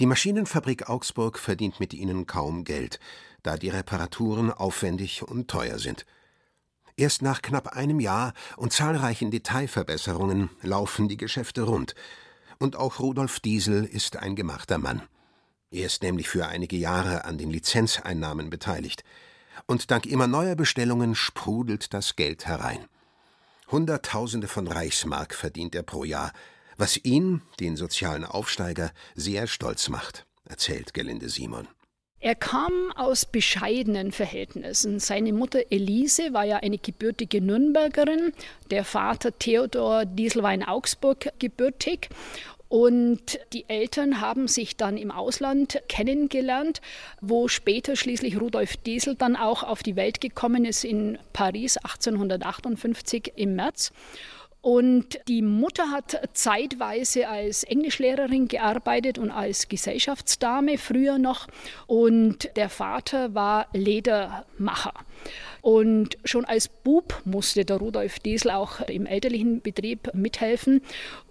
Die 0.00 0.06
Maschinenfabrik 0.06 0.88
Augsburg 0.88 1.38
verdient 1.38 1.80
mit 1.80 1.94
ihnen 1.94 2.26
kaum 2.26 2.64
Geld, 2.64 3.00
da 3.42 3.56
die 3.56 3.68
Reparaturen 3.68 4.50
aufwendig 4.50 5.22
und 5.22 5.48
teuer 5.48 5.78
sind. 5.78 6.06
Erst 6.96 7.22
nach 7.22 7.42
knapp 7.42 7.68
einem 7.68 8.00
Jahr 8.00 8.34
und 8.56 8.72
zahlreichen 8.72 9.30
Detailverbesserungen 9.30 10.50
laufen 10.62 11.08
die 11.08 11.16
Geschäfte 11.16 11.62
rund. 11.62 11.94
Und 12.58 12.74
auch 12.74 12.98
Rudolf 12.98 13.38
Diesel 13.38 13.84
ist 13.84 14.16
ein 14.16 14.34
gemachter 14.34 14.78
Mann. 14.78 15.02
Er 15.70 15.86
ist 15.86 16.02
nämlich 16.02 16.28
für 16.28 16.48
einige 16.48 16.76
Jahre 16.76 17.24
an 17.24 17.38
den 17.38 17.50
Lizenzeinnahmen 17.50 18.50
beteiligt. 18.50 19.04
Und 19.66 19.90
dank 19.90 20.06
immer 20.06 20.26
neuer 20.26 20.56
Bestellungen 20.56 21.14
sprudelt 21.14 21.94
das 21.94 22.16
Geld 22.16 22.46
herein. 22.46 22.84
Hunderttausende 23.70 24.48
von 24.48 24.66
Reichsmark 24.66 25.34
verdient 25.34 25.74
er 25.74 25.82
pro 25.82 26.04
Jahr, 26.04 26.32
was 26.78 27.04
ihn, 27.04 27.42
den 27.60 27.76
sozialen 27.76 28.24
Aufsteiger, 28.24 28.92
sehr 29.14 29.46
stolz 29.46 29.88
macht, 29.88 30.26
erzählt 30.44 30.94
Gelinde 30.94 31.28
Simon. 31.28 31.68
Er 32.20 32.34
kam 32.34 32.90
aus 32.96 33.26
bescheidenen 33.26 34.10
Verhältnissen. 34.10 34.98
Seine 34.98 35.32
Mutter 35.32 35.60
Elise 35.70 36.32
war 36.32 36.44
ja 36.44 36.56
eine 36.56 36.78
gebürtige 36.78 37.40
Nürnbergerin, 37.40 38.32
der 38.70 38.84
Vater 38.84 39.38
Theodor 39.38 40.04
Diesel 40.04 40.42
war 40.42 40.52
in 40.52 40.64
Augsburg 40.64 41.28
gebürtig 41.38 42.08
und 42.68 43.38
die 43.52 43.68
Eltern 43.68 44.20
haben 44.20 44.46
sich 44.46 44.76
dann 44.76 44.98
im 44.98 45.10
Ausland 45.10 45.80
kennengelernt, 45.88 46.80
wo 47.20 47.48
später 47.48 47.96
schließlich 47.96 48.40
Rudolf 48.40 48.76
Diesel 48.76 49.14
dann 49.14 49.36
auch 49.36 49.62
auf 49.62 49.82
die 49.82 49.96
Welt 49.96 50.20
gekommen 50.20 50.64
ist 50.64 50.84
in 50.84 51.18
Paris 51.32 51.78
1858 51.78 53.32
im 53.36 53.54
März. 53.54 53.92
Und 54.68 55.18
die 55.28 55.40
Mutter 55.40 55.90
hat 55.90 56.28
zeitweise 56.34 57.26
als 57.26 57.64
Englischlehrerin 57.64 58.48
gearbeitet 58.48 59.16
und 59.16 59.30
als 59.30 59.68
Gesellschaftsdame 59.68 60.76
früher 60.76 61.16
noch. 61.16 61.46
Und 61.86 62.50
der 62.54 62.68
Vater 62.68 63.34
war 63.34 63.68
Ledermacher. 63.72 64.92
Und 65.62 66.18
schon 66.26 66.44
als 66.44 66.68
Bub 66.68 67.18
musste 67.24 67.64
der 67.64 67.78
Rudolf 67.78 68.18
Diesel 68.18 68.50
auch 68.50 68.80
im 68.80 69.06
elterlichen 69.06 69.62
Betrieb 69.62 70.12
mithelfen. 70.12 70.82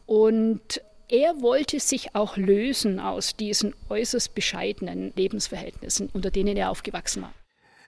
Und 0.08 0.82
er 1.08 1.40
wollte 1.40 1.80
sich 1.80 2.16
auch 2.16 2.38
lösen 2.38 3.00
aus 3.00 3.36
diesen 3.36 3.76
äußerst 3.90 4.34
bescheidenen 4.34 5.14
Lebensverhältnissen, 5.16 6.10
unter 6.12 6.32
denen 6.32 6.58
er 6.58 6.72
aufgewachsen 6.72 7.22
war. 7.22 7.34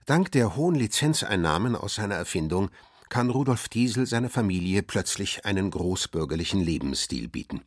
Dank 0.06 0.32
der 0.32 0.56
hohen 0.56 0.76
Lizenzeinnahmen 0.76 1.76
aus 1.76 1.96
seiner 1.96 2.16
Erfindung 2.16 2.70
kann 3.10 3.30
Rudolf 3.30 3.70
Diesel 3.70 4.06
seiner 4.06 4.30
Familie 4.30 4.84
plötzlich 4.84 5.46
einen 5.46 5.72
großbürgerlichen 5.72 6.62
Lebensstil 6.62 7.28
bieten. 7.28 7.62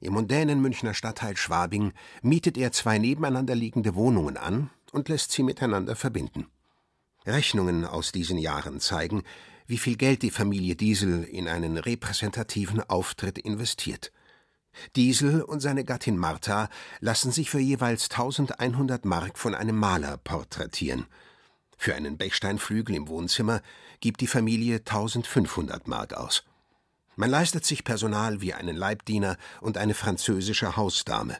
Im 0.00 0.14
mondänen 0.14 0.60
Münchner 0.60 0.94
Stadtteil 0.94 1.36
Schwabing 1.36 1.92
mietet 2.22 2.58
er 2.58 2.72
zwei 2.72 2.98
nebeneinander 2.98 3.54
liegende 3.54 3.94
Wohnungen 3.94 4.36
an 4.36 4.70
und 4.92 5.08
lässt 5.08 5.32
sie 5.32 5.42
miteinander 5.42 5.96
verbinden. 5.96 6.46
Rechnungen 7.26 7.84
aus 7.84 8.12
diesen 8.12 8.38
Jahren 8.38 8.80
zeigen, 8.80 9.22
wie 9.66 9.78
viel 9.78 9.96
Geld 9.96 10.22
die 10.22 10.30
Familie 10.30 10.76
Diesel 10.76 11.24
in 11.24 11.48
einen 11.48 11.76
repräsentativen 11.76 12.80
Auftritt 12.80 13.38
investiert. 13.38 14.12
Diesel 14.94 15.42
und 15.42 15.60
seine 15.60 15.84
Gattin 15.84 16.18
Martha 16.18 16.68
lassen 17.00 17.32
sich 17.32 17.50
für 17.50 17.58
jeweils 17.58 18.10
1100 18.10 19.04
Mark 19.04 19.38
von 19.38 19.54
einem 19.54 19.76
Maler 19.76 20.18
porträtieren. 20.18 21.06
Für 21.76 21.94
einen 21.94 22.16
Bechsteinflügel 22.16 22.96
im 22.96 23.08
Wohnzimmer 23.08 23.60
gibt 24.00 24.20
die 24.20 24.26
Familie 24.26 24.76
1500 24.76 25.88
Mark 25.88 26.14
aus. 26.14 26.44
Man 27.16 27.30
leistet 27.30 27.64
sich 27.64 27.84
Personal 27.84 28.40
wie 28.40 28.54
einen 28.54 28.76
Leibdiener 28.76 29.36
und 29.60 29.78
eine 29.78 29.94
französische 29.94 30.76
Hausdame. 30.76 31.38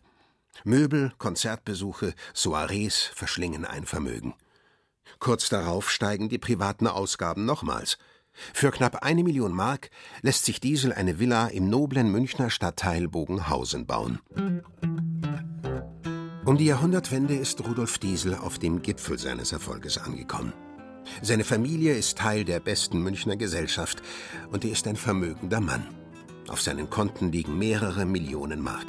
Möbel, 0.64 1.12
Konzertbesuche, 1.19 2.14
Soirees 2.33 3.11
verschlingen 3.14 3.64
ein 3.64 3.85
Vermögen. 3.85 4.35
Kurz 5.19 5.49
darauf 5.49 5.90
steigen 5.90 6.28
die 6.28 6.38
privaten 6.38 6.87
Ausgaben 6.87 7.45
nochmals– 7.45 7.99
für 8.52 8.71
knapp 8.71 9.02
eine 9.02 9.25
Million 9.25 9.52
Mark 9.52 9.90
lässt 10.23 10.45
sich 10.45 10.61
Diesel 10.61 10.93
eine 10.93 11.19
Villa 11.19 11.49
im 11.49 11.69
noblen 11.69 12.11
Münchner 12.11 12.50
Stadtteil 12.50 13.09
Bogenhausen 13.09 13.87
bauen. 13.87 14.21
Um 16.47 16.57
die 16.57 16.67
Jahrhundertwende 16.67 17.35
ist 17.35 17.67
Rudolf 17.67 17.99
Diesel 17.99 18.37
auf 18.37 18.61
dem 18.61 18.81
Gipfel 18.81 19.19
seines 19.19 19.50
Erfolges 19.50 19.99
angekommen. 19.99 20.53
Seine 21.21 21.43
Familie 21.43 21.95
ist 21.95 22.19
Teil 22.19 22.45
der 22.45 22.61
besten 22.61 23.03
Münchner 23.03 23.35
Gesellschaft 23.35 24.00
und 24.53 24.65
er 24.65 24.71
ist 24.71 24.87
ein 24.87 24.95
vermögender 24.95 25.61
Mann. 25.61 25.88
Auf 26.47 26.62
seinen 26.62 26.88
Konten 26.88 27.33
liegen 27.33 27.59
mehrere 27.59 28.07
Millionen 28.07 28.61
Mark. 28.61 28.87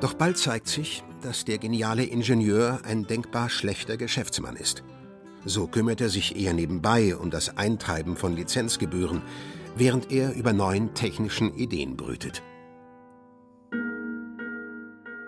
Doch 0.00 0.14
bald 0.14 0.38
zeigt 0.38 0.66
sich, 0.66 1.04
dass 1.22 1.44
der 1.44 1.58
geniale 1.58 2.02
Ingenieur 2.02 2.80
ein 2.82 3.06
denkbar 3.06 3.48
schlechter 3.48 3.96
Geschäftsmann 3.96 4.56
ist. 4.56 4.82
So 5.44 5.68
kümmert 5.68 6.00
er 6.00 6.08
sich 6.08 6.34
eher 6.34 6.52
nebenbei 6.52 7.14
um 7.14 7.30
das 7.30 7.58
Eintreiben 7.58 8.16
von 8.16 8.34
Lizenzgebühren, 8.34 9.22
während 9.76 10.10
er 10.10 10.34
über 10.34 10.52
neuen 10.52 10.94
technischen 10.94 11.54
Ideen 11.54 11.96
brütet. 11.96 12.42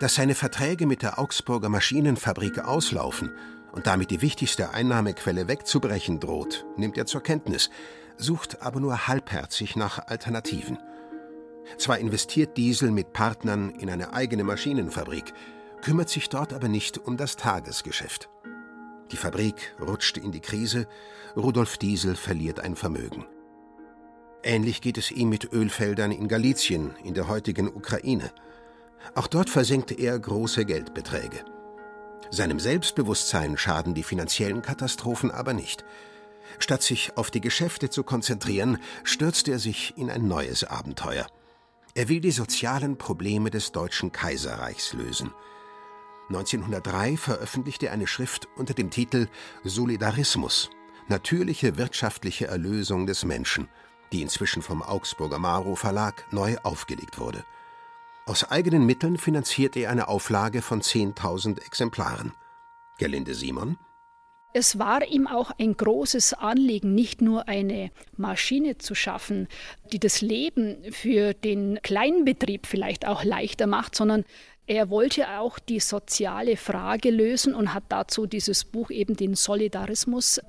Dass 0.03 0.17
seine 0.17 0.35
Verträge 0.35 0.89
mit 0.89 1.03
der 1.03 1.21
Augsburger 1.21 1.69
Maschinenfabrik 1.69 2.59
auslaufen 2.59 3.31
und 3.71 3.87
damit 3.87 4.11
die 4.11 4.21
wichtigste 4.21 4.71
Einnahmequelle 4.71 5.47
wegzubrechen 5.47 6.19
droht, 6.19 6.67
nimmt 6.77 6.99
er 6.99 7.07
zur 7.07 7.23
Kenntnis, 7.23 7.71
sucht 8.17 8.63
aber 8.63 8.81
nur 8.81 9.07
halbherzig 9.07 9.77
nach 9.77 10.09
Alternativen. 10.09 10.77
Zwar 11.79 11.99
investiert 12.01 12.57
Diesel 12.57 12.91
mit 12.91 13.13
Partnern 13.13 13.71
in 13.71 13.89
eine 13.89 14.13
eigene 14.13 14.43
Maschinenfabrik, 14.43 15.35
kümmert 15.83 16.09
sich 16.09 16.29
dort 16.29 16.53
aber 16.53 16.67
nicht 16.67 16.99
um 16.99 17.17
das 17.17 17.37
Tagesgeschäft. 17.37 18.29
Die 19.13 19.17
Fabrik 19.17 19.77
rutscht 19.81 20.17
in 20.17 20.33
die 20.33 20.41
Krise, 20.41 20.89
Rudolf 21.37 21.79
Diesel 21.79 22.17
verliert 22.17 22.59
ein 22.59 22.75
Vermögen. 22.75 23.25
Ähnlich 24.43 24.81
geht 24.81 24.99
es 24.99 25.13
ihm 25.13 25.29
mit 25.29 25.53
Ölfeldern 25.53 26.11
in 26.11 26.27
Galizien, 26.27 26.91
in 27.05 27.15
der 27.15 27.29
heutigen 27.29 27.69
Ukraine. 27.69 28.33
Auch 29.15 29.27
dort 29.27 29.51
versenkt 29.51 29.93
er 29.93 30.19
große 30.19 30.65
Geldbeträge. 30.65 31.45
Seinem 32.31 32.59
Selbstbewusstsein 32.59 33.57
schaden 33.57 33.95
die 33.95 34.03
finanziellen 34.03 34.63
Katastrophen 34.63 35.31
aber 35.31 35.53
nicht. 35.53 35.85
Statt 36.59 36.83
sich 36.83 37.17
auf 37.17 37.31
die 37.31 37.41
Geschäfte 37.41 37.91
zu 37.91 38.05
konzentrieren, 38.05 38.79
stürzt 39.05 39.49
er 39.49 39.59
sich 39.59 39.97
in 39.97 40.11
ein 40.11 40.27
neues 40.29 40.65
Abenteuer. 40.65 41.27
Er 41.95 42.09
will 42.09 42.21
die 42.21 42.31
sozialen 42.31 42.97
Probleme 42.97 43.51
des 43.51 43.73
Deutschen 43.73 44.13
Kaiserreichs 44.13 44.93
lösen– 44.95 45.33
1903 46.33 47.19
veröffentlichte 47.19 47.87
er 47.87 47.93
eine 47.93 48.07
Schrift 48.07 48.49
unter 48.57 48.73
dem 48.73 48.91
Titel 48.91 49.29
Solidarismus– 49.65 50.71
Natürliche 51.09 51.77
wirtschaftliche 51.77 52.47
Erlösung 52.47 53.07
des 53.07 53.25
Menschen, 53.25 53.69
die 54.13 54.23
inzwischen 54.23 54.63
vom 54.63 54.83
Augsburger 54.83 55.39
Maro 55.39 55.75
Verlag 55.75 56.25
neu 56.33 56.57
aufgelegt 56.63 57.19
wurde. 57.19 57.45
Aus 58.25 58.51
eigenen 58.51 58.87
Mitteln 58.87 59.19
finanzierte 59.19 59.81
er 59.81 59.91
eine 59.91 60.09
Auflage 60.09 60.63
von 60.63 60.81
10.000 60.81 61.65
Exemplaren. 61.65 62.33
Gerlinde 62.99 63.35
Simon 63.35 63.79
es 64.55 64.79
war 64.79 65.07
ihm 65.07 65.27
auch 65.27 65.51
ein 65.59 65.77
großes 65.77 66.35
Anliegen, 66.35 66.95
nicht 66.95 67.23
nur 67.23 67.49
eine 67.49 67.91
Maschine 68.17 68.77
zu 68.77 68.95
schaffen, 68.95 69.49
die 69.93 69.99
das 69.99 70.21
Leben 70.21 70.77
für 70.93 71.33
den 71.33 71.81
Kleinbetrieb 71.83 72.67
vielleicht 72.67 73.07
auch 73.07 73.25
leichter 73.25 73.67
macht, 73.67 73.95
sondern 73.95 74.25
er 74.67 74.91
wollte 74.91 75.39
auch 75.39 75.59
die 75.59 75.81
soziale 75.81 76.57
Frage 76.57 77.11
lösen 77.11 77.55
und 77.55 77.75
hat 77.75 77.85
dazu 77.89 78.27
dieses 78.27 78.65
Buch 78.65 78.91
eben 78.91 79.17
den 79.17 79.35
Solidarismus 79.35 80.41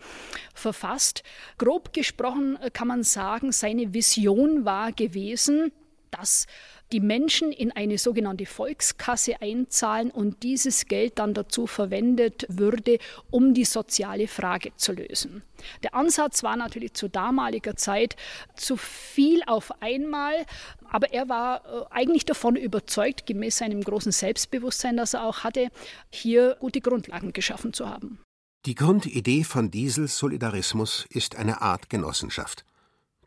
verfasst. 0.53 1.24
Grob 1.58 1.94
gesprochen 1.94 2.60
kann 2.74 2.89
man 2.89 3.03
sagen, 3.03 3.51
seine 3.51 3.94
Vision 3.94 4.65
war 4.65 4.92
gewesen, 4.92 5.72
dass 6.13 6.48
die 6.91 7.00
Menschen 7.00 7.51
in 7.51 7.72
eine 7.72 7.98
sogenannte 7.98 8.46
Volkskasse 8.46 9.41
einzahlen 9.41 10.12
und 10.12 10.43
dieses 10.43 10.86
Geld 10.86 11.17
dann 11.17 11.34
dazu 11.34 11.65
verwendet 11.65 12.46
würde, 12.50 13.00
um 13.32 13.53
die 13.53 13.65
soziale 13.65 14.27
Frage 14.27 14.72
zu 14.75 14.93
lösen. 14.93 15.41
Der 15.82 15.96
Ansatz 15.96 16.43
war 16.43 16.55
natürlich 16.55 16.93
zu 16.93 17.10
damaliger 17.10 17.75
Zeit 17.75 18.15
zu 18.55 18.77
viel 18.77 19.41
auf 19.48 19.82
einmal, 19.82 20.46
aber 20.89 21.12
er 21.13 21.29
war 21.29 21.65
äh, 21.65 21.86
eigentlich 21.89 22.25
davon 22.25 22.55
überzeugt, 22.55 23.25
gemäß 23.25 23.58
seinem 23.58 23.82
großen 23.82 24.12
Selbstbewusstsein, 24.12 24.98
das 24.98 25.15
er 25.15 25.25
auch 25.25 25.43
hatte, 25.43 25.70
hier 26.12 26.58
gute 26.60 26.82
Grundlagen 26.82 27.34
geschaffen 27.34 27.74
zu 27.74 27.89
haben. 27.89 28.20
Die 28.65 28.75
Grundidee 28.75 29.43
von 29.43 29.72
Diesels 29.72 30.17
Solidarismus 30.17 31.05
ist 31.10 31.36
eine 31.36 31.62
Art 31.62 31.89
Genossenschaft. 31.89 32.63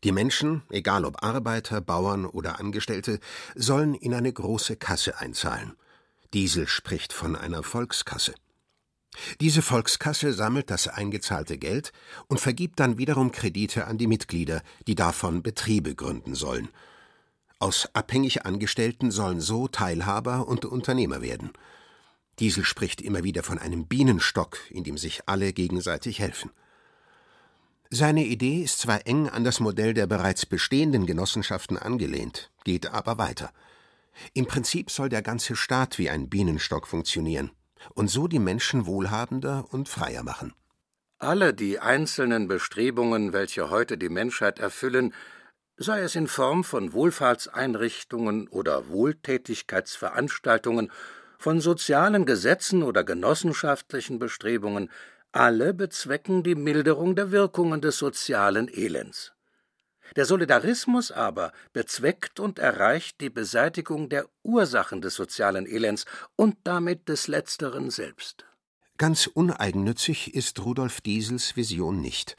Die 0.04 0.12
Menschen, 0.12 0.62
egal 0.70 1.04
ob 1.04 1.22
Arbeiter, 1.22 1.80
Bauern 1.80 2.26
oder 2.26 2.60
Angestellte, 2.60 3.18
sollen 3.54 3.94
in 3.94 4.14
eine 4.14 4.32
große 4.32 4.76
Kasse 4.76 5.18
einzahlen. 5.18 5.74
Diesel 6.34 6.68
spricht 6.68 7.12
von 7.12 7.36
einer 7.36 7.62
Volkskasse. 7.62 8.34
Diese 9.40 9.62
Volkskasse 9.62 10.32
sammelt 10.32 10.70
das 10.70 10.88
eingezahlte 10.88 11.56
Geld 11.56 11.92
und 12.28 12.40
vergibt 12.40 12.80
dann 12.80 12.98
wiederum 12.98 13.32
Kredite 13.32 13.86
an 13.86 13.96
die 13.96 14.06
Mitglieder, 14.06 14.62
die 14.86 14.94
davon 14.94 15.42
Betriebe 15.42 15.94
gründen 15.94 16.34
sollen. 16.34 16.68
Aus 17.58 17.88
abhängig 17.94 18.44
Angestellten 18.44 19.10
sollen 19.10 19.40
so 19.40 19.66
Teilhaber 19.68 20.46
und 20.46 20.66
Unternehmer 20.66 21.22
werden. 21.22 21.52
Diesel 22.38 22.64
spricht 22.64 23.00
immer 23.00 23.24
wieder 23.24 23.42
von 23.42 23.58
einem 23.58 23.86
Bienenstock, 23.86 24.58
in 24.70 24.84
dem 24.84 24.98
sich 24.98 25.26
alle 25.26 25.54
gegenseitig 25.54 26.18
helfen. 26.18 26.50
Seine 27.90 28.24
Idee 28.24 28.62
ist 28.62 28.80
zwar 28.80 29.06
eng 29.06 29.28
an 29.28 29.44
das 29.44 29.60
Modell 29.60 29.94
der 29.94 30.06
bereits 30.06 30.44
bestehenden 30.44 31.06
Genossenschaften 31.06 31.78
angelehnt, 31.78 32.50
geht 32.64 32.92
aber 32.92 33.18
weiter. 33.18 33.52
Im 34.34 34.46
Prinzip 34.46 34.90
soll 34.90 35.08
der 35.08 35.22
ganze 35.22 35.56
Staat 35.56 35.98
wie 35.98 36.10
ein 36.10 36.28
Bienenstock 36.28 36.88
funktionieren 36.88 37.52
und 37.94 38.10
so 38.10 38.26
die 38.26 38.40
Menschen 38.40 38.86
wohlhabender 38.86 39.66
und 39.70 39.88
freier 39.88 40.22
machen. 40.22 40.52
Alle 41.18 41.54
die 41.54 41.78
einzelnen 41.78 42.48
Bestrebungen, 42.48 43.32
welche 43.32 43.70
heute 43.70 43.96
die 43.96 44.08
Menschheit 44.08 44.58
erfüllen, 44.58 45.14
sei 45.76 46.00
es 46.00 46.16
in 46.16 46.26
Form 46.26 46.64
von 46.64 46.92
Wohlfahrtseinrichtungen 46.92 48.48
oder 48.48 48.88
Wohltätigkeitsveranstaltungen, 48.88 50.90
von 51.38 51.60
sozialen 51.60 52.24
Gesetzen 52.24 52.82
oder 52.82 53.04
genossenschaftlichen 53.04 54.18
Bestrebungen, 54.18 54.90
alle 55.36 55.74
bezwecken 55.74 56.42
die 56.42 56.54
Milderung 56.54 57.14
der 57.14 57.30
Wirkungen 57.30 57.80
des 57.80 57.98
sozialen 57.98 58.68
Elends. 58.68 59.32
Der 60.14 60.24
Solidarismus 60.24 61.10
aber 61.10 61.52
bezweckt 61.72 62.40
und 62.40 62.58
erreicht 62.58 63.20
die 63.20 63.28
Beseitigung 63.30 64.08
der 64.08 64.26
Ursachen 64.42 65.00
des 65.00 65.14
sozialen 65.14 65.66
Elends 65.66 66.06
und 66.36 66.56
damit 66.64 67.08
des 67.08 67.28
letzteren 67.28 67.90
selbst. 67.90 68.46
Ganz 68.98 69.26
uneigennützig 69.26 70.34
ist 70.34 70.64
Rudolf 70.64 71.00
Diesels 71.00 71.56
Vision 71.56 72.00
nicht. 72.00 72.36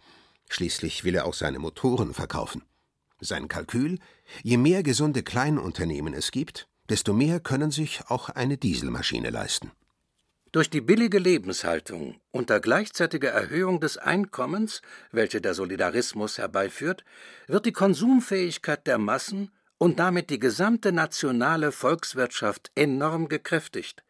Schließlich 0.50 1.04
will 1.04 1.16
er 1.16 1.25
auch 1.25 1.36
seine 1.36 1.60
Motoren 1.60 2.13
verkaufen. 2.13 2.63
Sein 3.20 3.48
Kalkül: 3.48 4.00
Je 4.44 4.58
mehr 4.58 4.82
gesunde 4.82 5.22
Kleinunternehmen 5.22 6.13
es 6.13 6.32
gibt, 6.32 6.68
desto 6.89 7.13
mehr 7.13 7.39
können 7.39 7.70
sich 7.70 8.01
auch 8.08 8.30
eine 8.30 8.58
Dieselmaschine 8.58 9.30
leisten. 9.30 9.72
Durch 10.58 10.72
die 10.72 10.82
billige 10.82 11.20
Lebenshaltung 11.20 12.20
unter 12.32 12.60
gleichzeitiger 12.60 13.30
Erhöhung 13.30 13.80
des 13.80 14.00
Einkommens, 14.00 14.82
welche 15.12 15.40
der 15.40 15.54
Solidarismus 15.54 16.40
herbeiführt, 16.40 17.06
wird 17.46 17.68
die 17.68 17.72
Konsumfähigkeit 17.72 18.88
der 18.88 18.98
Massen 18.98 19.52
und 19.78 20.00
damit 20.00 20.32
die 20.32 20.40
gesamte 20.40 20.92
nationale 20.92 21.72
Volkswirtschaft 21.72 22.72
enorm 22.74 23.28
gekräftigt. 23.28 24.04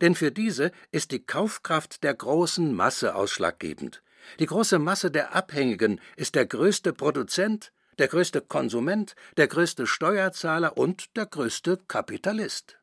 Denn 0.00 0.16
für 0.16 0.32
diese 0.32 0.72
ist 0.90 1.12
die 1.12 1.24
Kaufkraft 1.24 2.02
der 2.02 2.14
großen 2.14 2.74
Masse 2.74 3.14
ausschlaggebend. 3.14 4.02
Die 4.40 4.46
große 4.46 4.80
Masse 4.80 5.12
der 5.12 5.36
Abhängigen 5.36 6.00
ist 6.16 6.34
der 6.34 6.46
größte 6.46 6.92
Produzent, 6.92 7.70
der 8.00 8.08
größte 8.08 8.40
Konsument, 8.40 9.14
der 9.36 9.46
größte 9.46 9.86
Steuerzahler 9.86 10.76
und 10.76 11.16
der 11.16 11.26
größte 11.26 11.78
Kapitalist. 11.86 12.78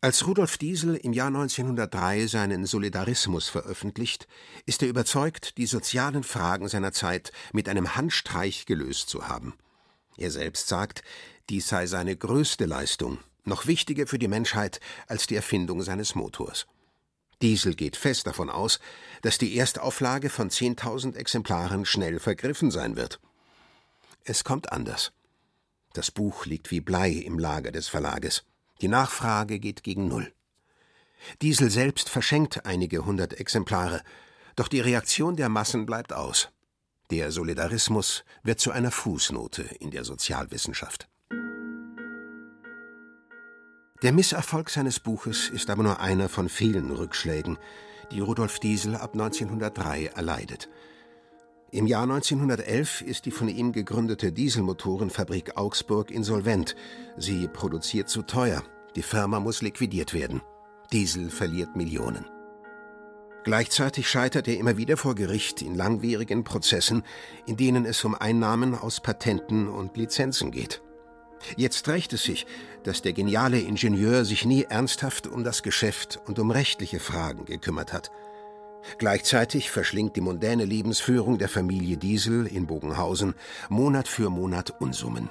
Als 0.00 0.28
Rudolf 0.28 0.58
Diesel 0.58 0.94
im 0.94 1.12
Jahr 1.12 1.26
1903 1.26 2.28
seinen 2.28 2.66
Solidarismus 2.66 3.48
veröffentlicht, 3.48 4.28
ist 4.64 4.80
er 4.84 4.88
überzeugt, 4.88 5.58
die 5.58 5.66
sozialen 5.66 6.22
Fragen 6.22 6.68
seiner 6.68 6.92
Zeit 6.92 7.32
mit 7.52 7.68
einem 7.68 7.96
Handstreich 7.96 8.64
gelöst 8.64 9.08
zu 9.08 9.26
haben. 9.26 9.54
Er 10.16 10.30
selbst 10.30 10.68
sagt, 10.68 11.02
dies 11.50 11.66
sei 11.66 11.88
seine 11.88 12.16
größte 12.16 12.64
Leistung, 12.64 13.18
noch 13.44 13.66
wichtiger 13.66 14.06
für 14.06 14.20
die 14.20 14.28
Menschheit 14.28 14.78
als 15.08 15.26
die 15.26 15.34
Erfindung 15.34 15.82
seines 15.82 16.14
Motors. 16.14 16.68
Diesel 17.42 17.74
geht 17.74 17.96
fest 17.96 18.28
davon 18.28 18.50
aus, 18.50 18.78
dass 19.22 19.38
die 19.38 19.58
Erstauflage 19.58 20.30
von 20.30 20.48
10.000 20.48 21.16
Exemplaren 21.16 21.84
schnell 21.84 22.20
vergriffen 22.20 22.70
sein 22.70 22.94
wird. 22.94 23.18
Es 24.22 24.44
kommt 24.44 24.70
anders. 24.70 25.10
Das 25.92 26.12
Buch 26.12 26.46
liegt 26.46 26.70
wie 26.70 26.80
Blei 26.80 27.10
im 27.10 27.40
Lager 27.40 27.72
des 27.72 27.88
Verlages. 27.88 28.44
Die 28.80 28.88
Nachfrage 28.88 29.58
geht 29.58 29.82
gegen 29.82 30.08
Null. 30.08 30.32
Diesel 31.42 31.70
selbst 31.70 32.08
verschenkt 32.08 32.64
einige 32.64 33.04
hundert 33.04 33.34
Exemplare, 33.34 34.02
doch 34.54 34.68
die 34.68 34.80
Reaktion 34.80 35.36
der 35.36 35.48
Massen 35.48 35.84
bleibt 35.84 36.12
aus. 36.12 36.50
Der 37.10 37.32
Solidarismus 37.32 38.24
wird 38.42 38.60
zu 38.60 38.70
einer 38.70 38.90
Fußnote 38.90 39.62
in 39.62 39.90
der 39.90 40.04
Sozialwissenschaft. 40.04 41.08
Der 44.02 44.12
Misserfolg 44.12 44.70
seines 44.70 45.00
Buches 45.00 45.48
ist 45.48 45.70
aber 45.70 45.82
nur 45.82 45.98
einer 46.00 46.28
von 46.28 46.48
vielen 46.48 46.92
Rückschlägen, 46.92 47.58
die 48.12 48.20
Rudolf 48.20 48.60
Diesel 48.60 48.94
ab 48.94 49.14
1903 49.14 50.06
erleidet. 50.06 50.68
Im 51.70 51.86
Jahr 51.86 52.04
1911 52.04 53.02
ist 53.02 53.26
die 53.26 53.30
von 53.30 53.46
ihm 53.46 53.72
gegründete 53.72 54.32
Dieselmotorenfabrik 54.32 55.58
Augsburg 55.58 56.10
insolvent. 56.10 56.74
Sie 57.18 57.46
produziert 57.46 58.08
zu 58.08 58.22
teuer. 58.22 58.62
Die 58.96 59.02
Firma 59.02 59.38
muss 59.38 59.60
liquidiert 59.60 60.14
werden. 60.14 60.40
Diesel 60.92 61.28
verliert 61.28 61.76
Millionen. 61.76 62.24
Gleichzeitig 63.44 64.08
scheitert 64.08 64.48
er 64.48 64.56
immer 64.56 64.78
wieder 64.78 64.96
vor 64.96 65.14
Gericht 65.14 65.60
in 65.60 65.74
langwierigen 65.74 66.42
Prozessen, 66.42 67.02
in 67.44 67.58
denen 67.58 67.84
es 67.84 68.02
um 68.02 68.14
Einnahmen 68.14 68.74
aus 68.74 69.00
Patenten 69.00 69.68
und 69.68 69.94
Lizenzen 69.98 70.50
geht. 70.50 70.80
Jetzt 71.56 71.86
rächt 71.86 72.14
es 72.14 72.22
sich, 72.22 72.46
dass 72.82 73.02
der 73.02 73.12
geniale 73.12 73.60
Ingenieur 73.60 74.24
sich 74.24 74.46
nie 74.46 74.62
ernsthaft 74.62 75.26
um 75.26 75.44
das 75.44 75.62
Geschäft 75.62 76.18
und 76.24 76.38
um 76.38 76.50
rechtliche 76.50 76.98
Fragen 76.98 77.44
gekümmert 77.44 77.92
hat. 77.92 78.10
Gleichzeitig 78.96 79.70
verschlingt 79.70 80.16
die 80.16 80.20
mondäne 80.20 80.64
Lebensführung 80.64 81.38
der 81.38 81.48
Familie 81.48 81.98
Diesel 81.98 82.46
in 82.46 82.66
Bogenhausen 82.66 83.34
Monat 83.68 84.08
für 84.08 84.30
Monat 84.30 84.80
Unsummen. 84.80 85.28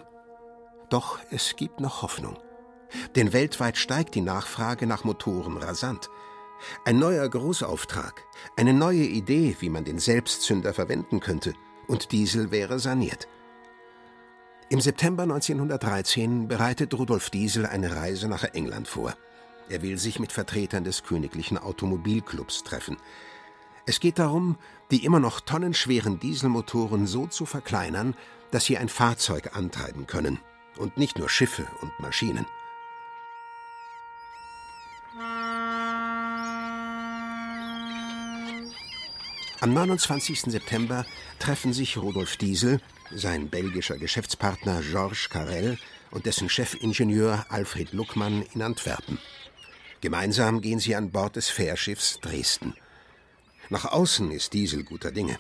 Doch 0.90 1.20
es 1.32 1.56
gibt 1.56 1.80
noch 1.80 2.04
Hoffnung. 2.04 2.38
Denn 3.16 3.34
weltweit 3.34 3.78
steigt 3.78 4.16
die 4.16 4.22
Nachfrage 4.22 4.86
nach 4.88 5.04
Motoren 5.04 5.58
rasant. 5.58 6.10
Ein 6.86 7.00
neuer 7.00 7.28
Großauftrag, 7.28 8.24
eine 8.56 8.74
neue 8.74 9.04
Idee, 9.04 9.56
wie 9.60 9.70
man 9.70 9.84
den 9.84 10.00
Selbstzünder 10.00 10.74
verwenden 10.74 11.20
könnte, 11.20 11.54
und 11.88 12.12
Diesel 12.12 12.52
wäre 12.52 12.80
saniert. 12.80 13.28
Im 14.70 14.82
September 14.82 15.24
1913 15.24 16.48
bereitet 16.48 16.94
Rudolf 16.94 17.30
Diesel 17.30 17.66
eine 17.66 17.96
Reise 17.96 18.28
nach 18.28 18.44
England 18.44 18.88
vor. 18.88 19.14
Er 19.70 19.82
will 19.82 19.98
sich 19.98 20.20
mit 20.20 20.32
Vertretern 20.32 20.84
des 20.84 21.04
Königlichen 21.04 21.58
Automobilclubs 21.58 22.64
treffen. 22.64 22.98
Es 23.88 24.02
geht 24.02 24.20
darum, 24.20 24.58
die 24.92 25.06
immer 25.06 25.22
noch 25.22 25.40
tonnenschweren 25.40 26.20
Dieselmotoren 26.20 27.08
so 27.08 27.26
zu 27.26 27.46
verkleinern, 27.46 28.16
dass 28.52 28.66
sie 28.66 28.78
ein 28.78 28.90
Fahrzeug 28.90 29.56
antreiben 29.56 30.08
können 30.08 30.40
und 30.78 30.98
nicht 30.98 31.18
nur 31.18 31.30
Schiffe 31.30 31.66
und 31.82 31.98
Maschinen. 32.00 32.46
Am 39.62 39.74
29. 39.74 40.42
September 40.42 41.06
treffen 41.40 41.72
sich 41.72 41.98
Rudolf 41.98 42.36
Diesel, 42.36 42.82
sein 43.12 43.50
belgischer 43.50 43.98
Geschäftspartner 43.98 44.82
Georges 44.82 45.30
Carrel 45.30 45.80
und 46.12 46.26
dessen 46.26 46.50
Chefingenieur 46.50 47.46
Alfred 47.48 47.94
Luckmann 47.94 48.44
in 48.54 48.62
Antwerpen. 48.62 49.18
Gemeinsam 50.02 50.60
gehen 50.60 50.80
sie 50.80 50.96
an 50.96 51.12
Bord 51.12 51.38
des 51.38 51.50
Fährschiffs 51.50 52.20
Dresden. 52.20 52.76
Nach 53.70 53.86
außen 53.86 54.32
ist 54.32 54.54
Diesel 54.54 54.84
guter 54.84 55.12
Dinge. 55.12 55.38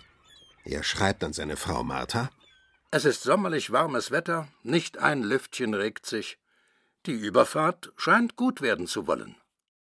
Er 0.65 0.83
schreibt 0.83 1.23
an 1.23 1.31
seine 1.31 1.55
Frau 1.55 1.83
Martha: 1.83 2.29
Es 2.91 3.05
ist 3.05 3.23
sommerlich 3.23 3.71
warmes 3.71 4.11
Wetter, 4.11 4.49
nicht 4.63 4.97
ein 4.97 5.23
Lüftchen 5.23 5.73
regt 5.73 6.05
sich. 6.05 6.37
Die 7.05 7.13
Überfahrt 7.13 7.93
scheint 7.95 8.35
gut 8.35 8.61
werden 8.61 8.85
zu 8.85 9.07
wollen. 9.07 9.35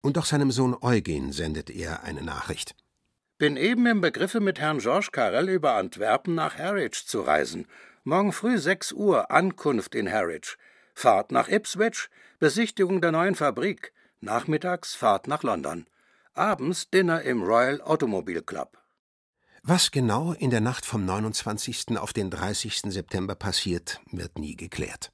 Und 0.02 0.18
auch 0.18 0.26
seinem 0.26 0.50
Sohn 0.50 0.76
Eugen 0.80 1.32
sendet 1.32 1.70
er 1.70 2.02
eine 2.02 2.22
Nachricht. 2.22 2.74
Bin 3.38 3.56
eben 3.56 3.86
im 3.86 4.00
Begriffe, 4.00 4.40
mit 4.40 4.58
Herrn 4.58 4.78
Georges 4.78 5.10
Carrel 5.10 5.48
über 5.48 5.74
Antwerpen 5.74 6.34
nach 6.34 6.58
Harwich 6.58 7.06
zu 7.06 7.22
reisen. 7.22 7.66
Morgen 8.04 8.32
früh 8.32 8.58
sechs 8.58 8.92
Uhr 8.92 9.30
Ankunft 9.30 9.94
in 9.94 10.10
Harwich. 10.10 10.58
Fahrt 10.94 11.32
nach 11.32 11.48
Ipswich, 11.48 12.10
Besichtigung 12.38 13.00
der 13.00 13.12
neuen 13.12 13.36
Fabrik. 13.36 13.92
Nachmittags 14.20 14.94
Fahrt 14.94 15.28
nach 15.28 15.42
London 15.42 15.86
abends 16.38 16.88
Dinner 16.90 17.22
im 17.22 17.42
Royal 17.42 17.82
Automobile 17.82 18.42
Club. 18.42 18.78
Was 19.62 19.90
genau 19.90 20.32
in 20.32 20.50
der 20.50 20.60
Nacht 20.60 20.86
vom 20.86 21.04
29. 21.04 21.98
auf 21.98 22.12
den 22.12 22.30
30. 22.30 22.82
September 22.86 23.34
passiert, 23.34 24.00
wird 24.10 24.38
nie 24.38 24.56
geklärt. 24.56 25.12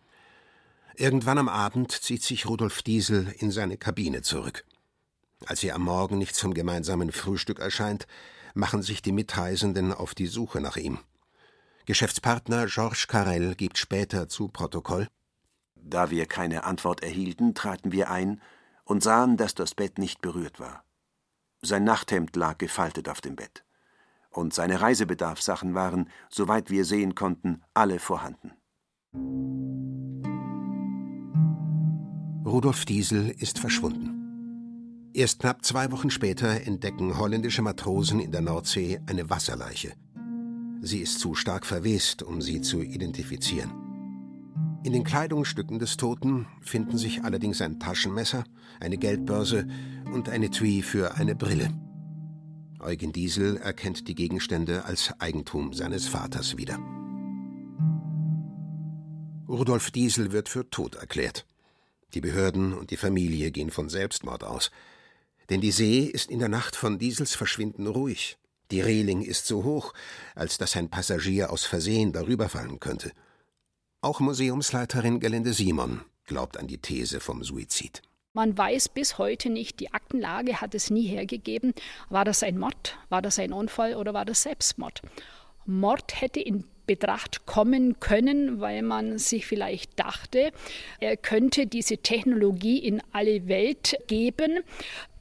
Irgendwann 0.97 1.39
am 1.39 1.49
Abend 1.49 1.91
zieht 1.91 2.23
sich 2.23 2.47
Rudolf 2.47 2.83
Diesel 2.83 3.35
in 3.39 3.51
seine 3.51 3.77
Kabine 3.77 4.23
zurück. 4.23 4.65
Als 5.47 5.65
er 5.65 5.75
am 5.75 5.83
Morgen 5.83 6.19
nicht 6.19 6.37
zum 6.37 6.55
gemeinsamen 6.55 7.11
Frühstück 7.11 7.59
erscheint, 7.59 8.07
machen 8.55 8.83
sich 8.83 9.03
die 9.03 9.13
Mitreisenden 9.13 9.93
auf 9.93 10.15
die 10.15 10.29
Suche 10.29 10.61
nach 10.61 10.77
ihm. 10.77 10.99
Geschäftspartner 11.87 12.67
Georges 12.67 13.09
Carrel 13.09 13.57
gibt 13.57 13.79
später 13.79 14.29
zu 14.29 14.49
Protokoll 14.49 15.09
Da 15.75 16.11
wir 16.11 16.27
keine 16.27 16.65
Antwort 16.65 17.03
erhielten, 17.03 17.55
traten 17.55 17.93
wir 17.93 18.11
ein 18.11 18.41
und 18.85 19.03
sahen, 19.03 19.37
dass 19.37 19.55
das 19.55 19.75
Bett 19.75 19.99
nicht 19.99 20.21
berührt 20.21 20.61
war. 20.61 20.84
Sein 21.65 21.85
Nachthemd 21.85 22.37
lag 22.37 22.59
gefaltet 22.59 23.09
auf 23.09 23.23
dem 23.23 23.37
Bett. 23.37 23.65
Und 24.29 24.53
seine 24.53 24.83
Reisebedarfssachen 24.83 25.75
waren, 25.75 26.11
soweit 26.29 26.69
wir 26.71 26.85
sehen 26.85 27.15
konnten, 27.15 27.63
alle 27.73 27.99
vorhanden. 27.99 28.53
Rudolf 32.45 32.85
Diesel 32.85 33.31
ist 33.31 33.59
verschwunden. 33.59 35.11
Erst 35.15 35.39
knapp 35.39 35.65
zwei 35.65 35.91
Wochen 35.91 36.11
später 36.11 36.49
entdecken 36.67 37.17
holländische 37.17 37.63
Matrosen 37.63 38.21
in 38.21 38.31
der 38.31 38.43
Nordsee 38.43 39.01
eine 39.07 39.31
Wasserleiche. 39.31 39.95
Sie 40.83 41.01
ist 41.01 41.19
zu 41.19 41.35
stark 41.35 41.65
verwest, 41.65 42.23
um 42.23 42.43
sie 42.43 42.61
zu 42.61 42.83
identifizieren. 42.83 43.84
In 44.85 44.93
den 44.93 45.03
Kleidungsstücken 45.03 45.79
des 45.79 45.97
Toten 45.97 46.47
finden 46.61 46.99
sich 46.99 47.25
allerdings 47.25 47.63
ein 47.63 47.81
Taschenmesser, 47.81 48.45
eine 48.81 48.99
Geldbörse 48.99 49.67
und 50.13 50.29
ein 50.29 50.43
Etui 50.43 50.83
für 50.83 51.15
eine 51.15 51.35
Brille. 51.35 51.71
Eugen 52.81 53.11
Diesel 53.11 53.57
erkennt 53.57 54.09
die 54.09 54.15
Gegenstände 54.15 54.85
als 54.85 55.19
Eigentum 55.21 55.73
seines 55.73 56.07
Vaters 56.07 56.59
wieder. 56.59 56.79
Rudolf 59.49 59.91
Diesel 59.91 60.33
wird 60.33 60.51
für 60.51 60.69
tot 60.69 60.97
erklärt. 60.97 61.47
Die 62.13 62.21
Behörden 62.21 62.75
und 62.75 62.91
die 62.91 62.99
Familie 62.99 63.53
gehen 63.53 63.71
von 63.71 63.89
Selbstmord 63.89 64.45
aus. 64.45 64.71
Denn 65.49 65.63
die 65.63 65.73
See 65.73 66.01
ist 66.01 66.31
in 66.31 66.41
der 66.41 66.51
Nacht 66.51 66.77
von 66.77 66.99
Diesels 66.99 67.35
Verschwinden 67.35 67.87
ruhig. 67.87 68.37
Die 68.71 68.83
Reling 68.83 69.23
ist 69.23 69.47
so 69.47 69.65
hoch, 69.65 69.95
als 70.35 70.59
dass 70.59 70.77
ein 70.77 70.91
Passagier 70.91 71.51
aus 71.51 71.65
Versehen 71.65 72.13
darüber 72.13 72.51
fallen 72.51 72.81
könnte. 72.81 73.13
Auch 74.05 74.21
Museumsleiterin 74.21 75.19
Gelinde 75.19 75.55
Simon 75.55 76.03
glaubt 76.27 76.59
an 76.59 76.67
die 76.67 76.77
These 76.77 77.21
vom 77.21 77.43
Suizid. 77.43 78.03
Man 78.35 78.59
weiß 78.59 78.91
bis 78.91 79.17
heute 79.17 79.49
nicht, 79.49 79.81
die 79.81 79.95
Aktenlage 79.95 80.61
hat 80.61 80.75
es 80.75 80.91
nie 80.91 81.07
hergegeben. 81.07 81.73
War 82.11 82.27
das 82.27 82.43
ein 82.43 82.59
Mord, 82.59 82.99
war 83.09 83.23
das 83.23 83.39
ein 83.39 83.55
Unfall 83.55 83.95
oder 83.95 84.13
war 84.13 84.27
das 84.27 84.43
Selbstmord? 84.43 85.01
Mord 85.65 86.21
hätte 86.21 86.41
in 86.41 86.65
Betracht 86.87 87.47
kommen 87.47 87.99
können, 87.99 88.61
weil 88.61 88.83
man 88.83 89.17
sich 89.17 89.47
vielleicht 89.47 89.99
dachte, 89.99 90.53
er 91.01 91.17
könnte 91.17 91.67
diese 91.67 91.97
Technologie 91.97 92.77
in 92.77 93.01
alle 93.13 93.49
Welt 93.49 93.97
geben. 94.07 94.59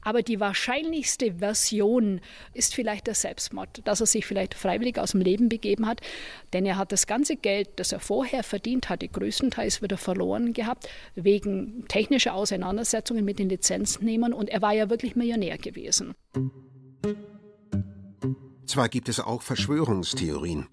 Aber 0.04 0.22
die 0.22 0.38
wahrscheinlichste 0.38 1.34
Version 1.38 2.20
ist 2.52 2.74
vielleicht 2.74 3.06
der 3.06 3.14
Selbstmord, 3.14 3.80
dass 3.84 4.00
er 4.00 4.06
sich 4.06 4.26
vielleicht 4.26 4.54
freiwillig 4.54 4.98
aus 4.98 5.12
dem 5.12 5.22
Leben 5.22 5.48
begeben 5.48 5.86
hat, 5.86 6.00
denn 6.52 6.66
er 6.66 6.76
hat 6.76 6.92
das 6.92 7.06
ganze 7.06 7.36
Geld, 7.36 7.68
das 7.76 7.92
er 7.92 8.00
vorher 8.00 8.44
verdient 8.44 8.88
hatte, 8.88 9.08
größtenteils 9.08 9.82
wieder 9.82 9.96
verloren 9.96 10.52
gehabt, 10.52 10.88
wegen 11.14 11.86
technischer 11.88 12.34
Auseinandersetzungen 12.34 13.24
mit 13.24 13.38
den 13.38 13.48
Lizenznehmern 13.48 14.32
und 14.32 14.50
er 14.50 14.62
war 14.62 14.72
ja 14.72 14.90
wirklich 14.90 15.16
Millionär 15.16 15.58
gewesen. 15.58 16.14
Zwar 18.66 18.88
gibt 18.88 19.08
es 19.08 19.20
auch 19.20 19.42
Verschwörungstheorien. 19.42 20.66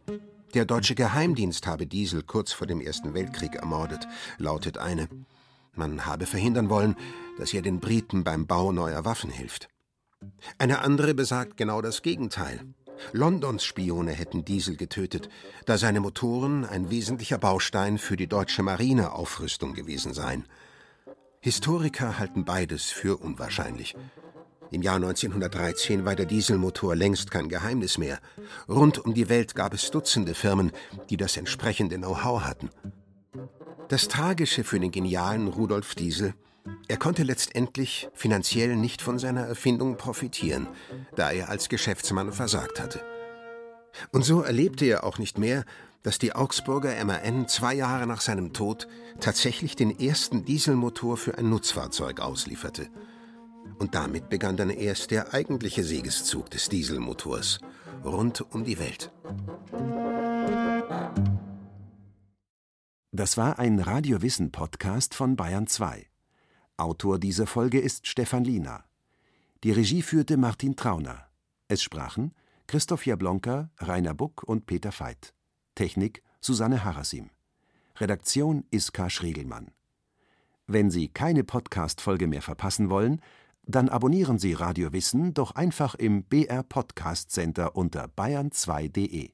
Der 0.54 0.66
deutsche 0.66 0.96
Geheimdienst 0.96 1.66
habe 1.68 1.88
Diesel 1.88 2.24
kurz 2.24 2.52
vor 2.52 2.68
dem 2.68 2.82
Ersten 2.82 3.14
Weltkrieg 3.14 3.56
ermordet, 3.56 4.08
lautet 4.38 4.78
eine. 4.78 5.08
Man 5.74 6.06
habe 6.06 6.26
verhindern 6.26 6.70
wollen, 6.70 6.96
dass 7.38 7.54
er 7.54 7.62
den 7.62 7.80
Briten 7.80 8.24
beim 8.24 8.46
Bau 8.46 8.72
neuer 8.72 9.06
Waffen 9.06 9.30
hilft. 9.30 9.70
Eine 10.58 10.80
andere 10.80 11.14
besagt 11.14 11.58
genau 11.58 11.82
das 11.82 12.02
Gegenteil. 12.02 12.62
Londons 13.14 13.64
Spione 13.64 14.12
hätten 14.12 14.46
Diesel 14.46 14.76
getötet, 14.76 15.30
da 15.66 15.78
seine 15.78 16.00
Motoren 16.00 16.66
ein 16.66 16.92
wesentlicher 16.92 17.38
Baustein 17.38 17.98
für 17.98 18.16
die 18.16 18.28
deutsche 18.28 18.64
Marineaufrüstung 18.64 19.74
gewesen 19.74 20.14
seien. 20.14 20.46
Historiker 21.40 22.20
halten 22.20 22.46
beides 22.46 22.92
für 22.92 23.18
unwahrscheinlich. 23.18 23.96
Im 24.70 24.84
Jahr 24.84 24.96
1913 24.98 26.06
war 26.06 26.16
der 26.16 26.28
Dieselmotor 26.28 26.96
längst 26.96 27.32
kein 27.32 27.50
Geheimnis 27.50 27.98
mehr. 27.98 28.20
Rund 28.70 29.00
um 29.00 29.14
die 29.14 29.28
Welt 29.28 29.56
gab 29.56 29.74
es 29.74 29.92
Dutzende 29.92 30.34
Firmen, 30.34 30.72
die 31.10 31.18
das 31.18 31.36
entsprechende 31.36 31.98
Know-how 31.98 32.44
hatten. 32.44 32.70
Das 33.92 34.08
Tragische 34.08 34.64
für 34.64 34.80
den 34.80 34.92
genialen 34.92 35.50
Rudolf 35.50 35.96
Diesel, 35.96 36.34
er 36.88 36.96
konnte 36.96 37.24
letztendlich 37.24 38.08
finanziell 38.14 38.78
nicht 38.78 39.02
von 39.02 39.20
seiner 39.20 39.42
Erfindung 39.42 39.98
profitieren, 39.98 40.70
da 41.18 41.30
er 41.30 41.50
als 41.50 41.68
Geschäftsmann 41.68 42.32
versagt 42.32 42.80
hatte. 42.80 43.04
Und 44.14 44.24
so 44.24 44.44
erlebte 44.44 44.86
er 44.86 45.04
auch 45.04 45.18
nicht 45.18 45.38
mehr, 45.38 45.66
dass 46.04 46.20
die 46.20 46.32
Augsburger 46.32 47.04
MAN 47.04 47.50
zwei 47.50 47.74
Jahre 47.74 48.08
nach 48.08 48.22
seinem 48.22 48.54
Tod 48.54 48.88
tatsächlich 49.20 49.76
den 49.76 50.00
ersten 50.00 50.46
Dieselmotor 50.46 51.18
für 51.18 51.38
ein 51.38 51.50
Nutzfahrzeug 51.50 52.22
auslieferte. 52.22 52.88
Und 53.78 53.94
damit 53.94 54.30
begann 54.30 54.56
dann 54.56 54.70
erst 54.70 55.12
der 55.12 55.34
eigentliche 55.34 55.84
Siegeszug 55.84 56.50
des 56.50 56.70
Dieselmotors 56.70 57.60
rund 58.06 58.40
um 58.54 58.64
die 58.64 58.80
Welt. 58.80 59.12
Das 63.14 63.36
war 63.36 63.60
ein 63.60 63.82
Radiowissen-Podcast 63.82 65.16
von 65.16 65.36
Bayern 65.36 65.68
2. 65.68 66.08
Autor 66.78 67.20
dieser 67.20 67.46
Folge 67.46 67.78
ist 67.78 68.08
Stefan 68.08 68.46
Liener. 68.46 68.86
Die 69.66 69.72
Regie 69.74 70.02
führte 70.02 70.38
Martin 70.38 70.78
Trauner. 70.78 71.28
Es 71.68 71.84
sprachen 71.84 72.34
Christoph 72.68 73.06
Jablonka, 73.06 73.70
Rainer 73.80 74.14
Buck 74.14 74.44
und 74.44 74.66
Peter 74.66 74.98
Veit. 74.98 75.34
Technik 75.76 76.24
Susanne 76.40 76.86
Harasim. 76.86 77.32
Redaktion 77.98 78.64
Iska 78.72 79.10
Schregelmann. 79.10 79.72
Wenn 80.68 80.90
Sie 80.90 81.10
keine 81.10 81.44
Podcast-Folge 81.44 82.28
mehr 82.28 82.42
verpassen 82.42 82.90
wollen, 82.90 83.20
dann 83.64 83.90
abonnieren 83.90 84.40
Sie 84.40 84.54
Radio 84.54 84.94
Wissen 84.94 85.34
doch 85.34 85.56
einfach 85.56 85.96
im 85.96 86.24
BR 86.24 86.64
Podcast 86.64 87.30
Center 87.32 87.76
unter 87.76 88.06
bayern2.de. 88.06 89.34